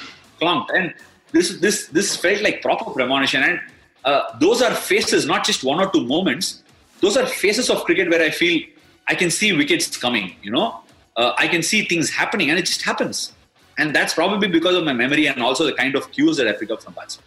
clunked. 0.41 0.69
And 0.75 0.95
this, 1.33 1.59
this, 1.59 1.87
this 1.87 2.17
felt 2.17 2.43
like 2.43 2.61
proper 2.63 2.91
premonition. 2.91 3.43
And 3.43 3.61
uh, 4.05 4.39
those 4.39 4.63
are 4.63 4.75
phases, 4.75 5.27
not 5.27 5.45
just 5.45 5.65
one 5.65 5.81
or 5.81 5.91
two 5.91 6.05
moments. 6.07 6.63
Those 7.01 7.17
are 7.17 7.27
phases 7.27 7.71
of 7.71 7.85
cricket 7.85 8.11
where 8.11 8.23
I 8.23 8.31
feel 8.31 8.63
I 9.07 9.15
can 9.15 9.31
see 9.31 9.53
wickets 9.53 9.97
coming, 9.97 10.37
you 10.43 10.51
know. 10.51 10.81
Uh, 11.17 11.33
I 11.37 11.49
can 11.49 11.63
see 11.63 11.85
things 11.85 12.11
happening 12.11 12.51
and 12.51 12.59
it 12.59 12.67
just 12.67 12.83
happens. 12.83 13.33
And 13.81 13.95
that's 13.97 14.13
probably 14.13 14.47
because 14.47 14.77
of 14.77 14.85
my 14.85 14.93
memory 14.93 15.27
and 15.27 15.43
also 15.43 15.65
the 15.65 15.73
kind 15.73 15.95
of 15.97 16.13
cues 16.13 16.37
that 16.37 16.47
I 16.47 16.53
pick 16.53 16.71
up 16.71 16.83
from 16.83 16.93
batsmen. 16.93 17.25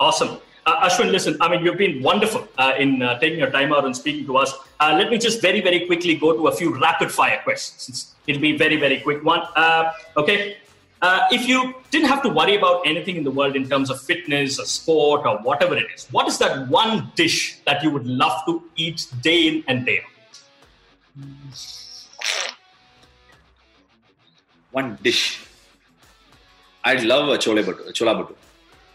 Awesome. 0.00 0.38
Uh, 0.66 0.88
Ashwin, 0.88 1.12
listen, 1.12 1.36
I 1.40 1.48
mean, 1.48 1.64
you've 1.64 1.78
been 1.78 2.02
wonderful 2.02 2.48
uh, 2.58 2.74
in 2.76 3.00
uh, 3.02 3.20
taking 3.20 3.38
your 3.38 3.52
time 3.52 3.72
out 3.72 3.84
and 3.84 3.96
speaking 3.96 4.26
to 4.26 4.36
us. 4.36 4.52
Uh, 4.80 4.96
let 4.98 5.10
me 5.10 5.16
just 5.16 5.40
very, 5.40 5.60
very 5.60 5.86
quickly 5.86 6.16
go 6.16 6.32
to 6.32 6.48
a 6.48 6.52
few 6.52 6.76
rapid 6.76 7.12
fire 7.12 7.40
questions. 7.44 8.16
It'll 8.26 8.42
be 8.42 8.56
very, 8.58 8.76
very 8.78 8.98
quick 8.98 9.22
one. 9.24 9.42
Uh, 9.54 9.92
okay. 10.16 10.56
Uh, 11.02 11.20
if 11.30 11.46
you 11.46 11.72
didn't 11.92 12.08
have 12.08 12.20
to 12.24 12.30
worry 12.30 12.56
about 12.56 12.84
anything 12.84 13.16
in 13.16 13.22
the 13.22 13.30
world 13.30 13.54
in 13.54 13.68
terms 13.68 13.88
of 13.88 14.00
fitness 14.00 14.58
or 14.58 14.64
sport 14.64 15.24
or 15.24 15.38
whatever 15.38 15.76
it 15.76 15.86
is, 15.94 16.08
what 16.10 16.26
is 16.26 16.36
that 16.38 16.66
one 16.68 17.12
dish 17.14 17.60
that 17.64 17.80
you 17.84 17.90
would 17.90 18.08
love 18.08 18.44
to 18.46 18.60
eat 18.74 19.06
day 19.22 19.46
in 19.46 19.64
and 19.68 19.86
day 19.86 20.00
out? 20.00 20.10
One 24.72 24.98
dish. 25.00 25.45
I'd 26.86 27.02
love 27.02 27.28
a 27.28 27.36
chole 27.36 27.62
bhature, 27.68 27.92
chola 27.92 28.14
bhature. 28.14 28.36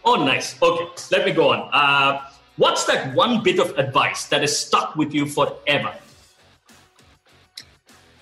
Oh, 0.02 0.14
nice. 0.24 0.60
Okay, 0.62 0.86
let 1.10 1.26
me 1.26 1.32
go 1.32 1.50
on. 1.52 1.68
Uh, 1.72 2.22
what's 2.56 2.84
that 2.86 3.14
one 3.14 3.42
bit 3.42 3.58
of 3.58 3.78
advice 3.78 4.24
that 4.28 4.42
is 4.42 4.56
stuck 4.58 4.96
with 4.96 5.12
you 5.12 5.26
forever? 5.26 5.92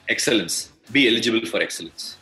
Excellence. 0.09 0.73
Be 0.91 1.07
eligible 1.09 1.47
for 1.47 1.61
excellence. 1.61 2.17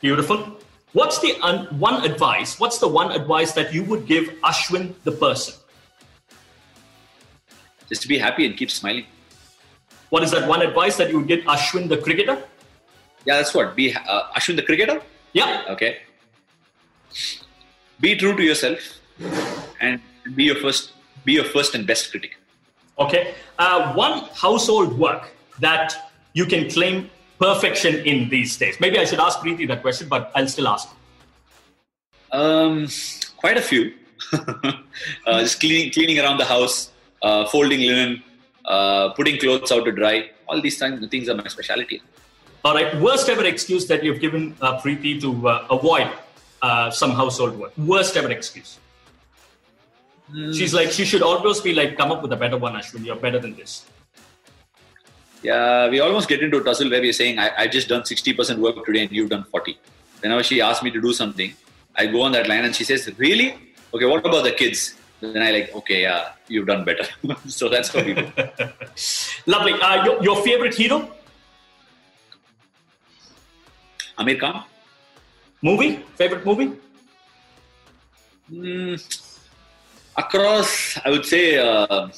Beautiful. 0.00 0.58
What's 0.94 1.20
the 1.20 1.36
un- 1.42 1.66
one 1.78 2.04
advice? 2.04 2.58
What's 2.58 2.78
the 2.78 2.88
one 2.88 3.12
advice 3.12 3.52
that 3.52 3.72
you 3.72 3.84
would 3.84 4.06
give 4.06 4.24
Ashwin 4.42 4.94
the 5.04 5.12
person? 5.12 5.54
Just 7.88 8.02
to 8.02 8.08
be 8.08 8.18
happy 8.18 8.46
and 8.46 8.56
keep 8.56 8.72
smiling. 8.72 9.06
What 10.10 10.24
is 10.24 10.32
that 10.32 10.48
one 10.48 10.60
advice 10.60 10.96
that 10.96 11.10
you 11.10 11.18
would 11.18 11.28
give 11.28 11.44
Ashwin 11.44 11.88
the 11.88 11.98
cricketer? 11.98 12.42
Yeah, 13.24 13.36
that's 13.36 13.54
what. 13.54 13.76
Be 13.76 13.94
uh, 13.94 14.32
Ashwin 14.36 14.56
the 14.56 14.62
cricketer. 14.62 15.00
Yeah. 15.34 15.62
Okay 15.68 15.98
be 18.00 18.16
true 18.16 18.36
to 18.36 18.42
yourself 18.42 18.80
and 19.80 20.00
be 20.34 20.44
your 20.44 20.56
first 20.56 20.92
be 21.24 21.32
your 21.32 21.44
first 21.44 21.74
and 21.74 21.86
best 21.86 22.10
critic. 22.10 22.36
Okay. 22.98 23.34
Uh, 23.58 23.92
one 23.94 24.24
household 24.34 24.98
work 24.98 25.30
that 25.60 26.10
you 26.34 26.44
can 26.46 26.68
claim 26.70 27.10
perfection 27.38 27.96
in 28.04 28.28
these 28.28 28.56
days. 28.56 28.78
Maybe 28.80 28.98
i 28.98 29.04
should 29.04 29.20
ask 29.20 29.38
Prithi 29.38 29.66
that 29.68 29.82
question 29.82 30.08
but 30.08 30.30
i'll 30.34 30.48
still 30.48 30.68
ask. 30.68 30.88
Um, 32.32 32.88
quite 33.36 33.56
a 33.56 33.62
few. 33.62 33.92
Uh, 35.26 35.40
just 35.40 35.58
cleaning, 35.58 35.90
cleaning 35.90 36.20
around 36.20 36.38
the 36.38 36.44
house 36.44 36.92
uh, 37.22 37.44
folding 37.46 37.80
linen 37.80 38.22
uh, 38.64 39.10
putting 39.10 39.38
clothes 39.38 39.72
out 39.72 39.84
to 39.84 39.92
dry. 39.92 40.30
All 40.46 40.60
these 40.60 40.78
things 40.78 41.06
things 41.08 41.28
are 41.28 41.34
my 41.34 41.48
specialty. 41.48 42.00
All 42.64 42.74
right. 42.74 42.98
Worst 43.00 43.28
ever 43.28 43.44
excuse 43.44 43.86
that 43.88 44.04
you've 44.04 44.20
given 44.20 44.56
uh, 44.60 44.80
Prithi 44.80 45.20
to 45.20 45.48
uh, 45.48 45.66
avoid 45.70 46.10
uh, 46.64 46.90
some 46.90 47.12
household 47.20 47.58
work. 47.58 47.72
Worst 47.76 48.16
ever 48.16 48.30
excuse. 48.30 48.78
Mm. 50.32 50.56
She's 50.58 50.72
like, 50.78 50.90
she 50.90 51.04
should 51.04 51.22
always 51.22 51.60
be 51.60 51.74
like, 51.74 51.96
come 51.96 52.10
up 52.10 52.22
with 52.22 52.32
a 52.32 52.36
better 52.36 52.56
one, 52.56 52.74
Ashwin. 52.74 53.04
You're 53.04 53.22
better 53.26 53.38
than 53.38 53.54
this. 53.54 53.84
Yeah, 55.42 55.90
we 55.90 56.00
almost 56.00 56.28
get 56.28 56.42
into 56.42 56.56
a 56.56 56.64
tussle 56.64 56.90
where 56.90 57.02
we're 57.02 57.12
saying, 57.12 57.38
I, 57.38 57.50
I've 57.58 57.70
just 57.70 57.88
done 57.88 58.02
60% 58.02 58.58
work 58.58 58.84
today 58.86 59.02
and 59.02 59.12
you've 59.12 59.28
done 59.28 59.44
40. 59.44 59.78
Whenever 60.20 60.42
she 60.42 60.62
asks 60.62 60.82
me 60.82 60.90
to 60.90 61.00
do 61.02 61.12
something, 61.12 61.52
I 61.94 62.06
go 62.06 62.22
on 62.22 62.32
that 62.32 62.48
line 62.48 62.64
and 62.64 62.74
she 62.74 62.84
says, 62.84 63.10
Really? 63.18 63.54
Okay, 63.92 64.06
what 64.06 64.24
about 64.26 64.44
the 64.44 64.52
kids? 64.52 64.94
Then 65.20 65.42
I 65.42 65.50
like, 65.50 65.74
okay, 65.74 66.02
yeah, 66.02 66.32
you've 66.48 66.66
done 66.66 66.84
better. 66.84 67.06
so 67.46 67.68
that's 67.68 67.90
how 67.90 68.02
we 68.02 68.14
do. 68.14 68.26
Lovely. 69.46 69.74
Uh, 69.74 70.04
your, 70.04 70.22
your 70.22 70.36
favorite 70.42 70.74
hero? 70.74 71.10
Aamir 74.18 74.40
Khan. 74.40 74.64
Movie? 75.64 75.92
Favorite 76.20 76.44
movie? 76.44 76.72
Mm, 78.52 79.00
across, 80.14 80.98
I 81.02 81.08
would 81.08 81.24
say, 81.24 81.56
uh, 81.56 82.08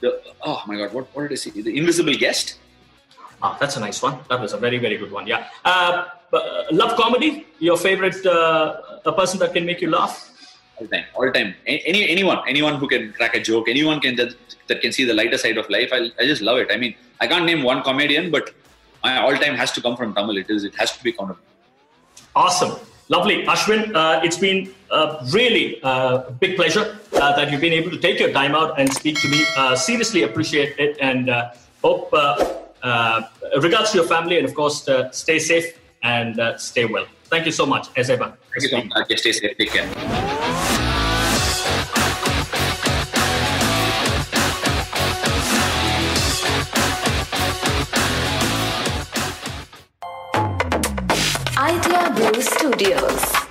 the, 0.00 0.20
oh 0.42 0.60
my 0.66 0.76
god, 0.76 0.92
what, 0.92 1.06
what 1.14 1.22
did 1.22 1.32
I 1.32 1.36
see? 1.36 1.62
The 1.62 1.76
Invisible 1.78 2.14
Guest. 2.14 2.58
Ah, 3.40 3.56
that's 3.60 3.76
a 3.76 3.80
nice 3.80 4.02
one. 4.02 4.18
That 4.28 4.40
was 4.40 4.52
a 4.52 4.56
very, 4.56 4.78
very 4.78 4.96
good 4.96 5.12
one. 5.12 5.28
Yeah. 5.28 5.46
Uh, 5.64 6.06
love 6.72 6.98
comedy. 6.98 7.46
Your 7.60 7.76
favorite 7.76 8.26
uh, 8.26 9.00
a 9.06 9.12
person 9.12 9.38
that 9.38 9.52
can 9.52 9.64
make 9.64 9.80
you 9.80 9.90
laugh. 9.90 10.30
All 10.80 10.88
time, 10.88 11.04
all 11.14 11.30
time. 11.30 11.54
Any 11.66 12.08
anyone, 12.08 12.40
anyone 12.48 12.76
who 12.80 12.88
can 12.88 13.12
crack 13.12 13.36
a 13.36 13.40
joke, 13.40 13.68
anyone 13.68 14.00
can 14.00 14.16
that, 14.16 14.34
that 14.66 14.80
can 14.80 14.90
see 14.90 15.04
the 15.04 15.14
lighter 15.14 15.38
side 15.38 15.56
of 15.56 15.70
life. 15.70 15.90
I 15.92 16.10
I 16.18 16.24
just 16.32 16.42
love 16.42 16.58
it. 16.58 16.72
I 16.72 16.78
mean, 16.78 16.96
I 17.20 17.28
can't 17.28 17.44
name 17.44 17.62
one 17.62 17.82
comedian, 17.88 18.32
but 18.32 18.50
my 19.04 19.18
all 19.18 19.36
time 19.36 19.54
has 19.54 19.70
to 19.76 19.80
come 19.80 19.96
from 19.96 20.14
Tamil. 20.14 20.38
It 20.38 20.50
is. 20.50 20.64
It 20.64 20.74
has 20.74 20.96
to 20.96 21.04
be 21.04 21.12
Kaunam. 21.12 21.36
Awesome. 22.36 22.76
Lovely. 23.08 23.44
Ashwin, 23.44 23.94
uh, 23.94 24.20
it's 24.24 24.38
been 24.38 24.72
a 24.90 25.24
really 25.30 25.80
uh, 25.82 26.30
big 26.40 26.56
pleasure 26.56 26.98
uh, 27.12 27.36
that 27.36 27.50
you've 27.50 27.60
been 27.60 27.72
able 27.72 27.90
to 27.90 27.98
take 27.98 28.18
your 28.18 28.32
time 28.32 28.54
out 28.54 28.78
and 28.80 28.92
speak 28.92 29.20
to 29.20 29.28
me. 29.28 29.44
Uh, 29.56 29.76
seriously 29.76 30.22
appreciate 30.22 30.78
it 30.78 30.96
and 31.00 31.28
uh, 31.28 31.50
hope, 31.82 32.08
uh, 32.12 33.22
regards 33.60 33.92
to 33.92 33.98
your 33.98 34.06
family, 34.06 34.38
and 34.38 34.46
of 34.46 34.54
course, 34.54 34.88
stay 35.12 35.38
safe 35.38 35.78
and 36.02 36.40
stay 36.58 36.86
well. 36.86 37.06
Thank 37.24 37.46
you 37.46 37.52
so 37.52 37.66
much, 37.66 37.92
Ezeban. 37.94 38.32
Thank 38.52 38.62
you 38.62 38.68
so 38.68 38.82
much. 38.84 39.18
Stay 39.18 39.32
safe. 39.32 39.56
Take 39.58 39.70
care. 39.70 40.73
Brew 52.12 52.42
Studios. 52.42 53.43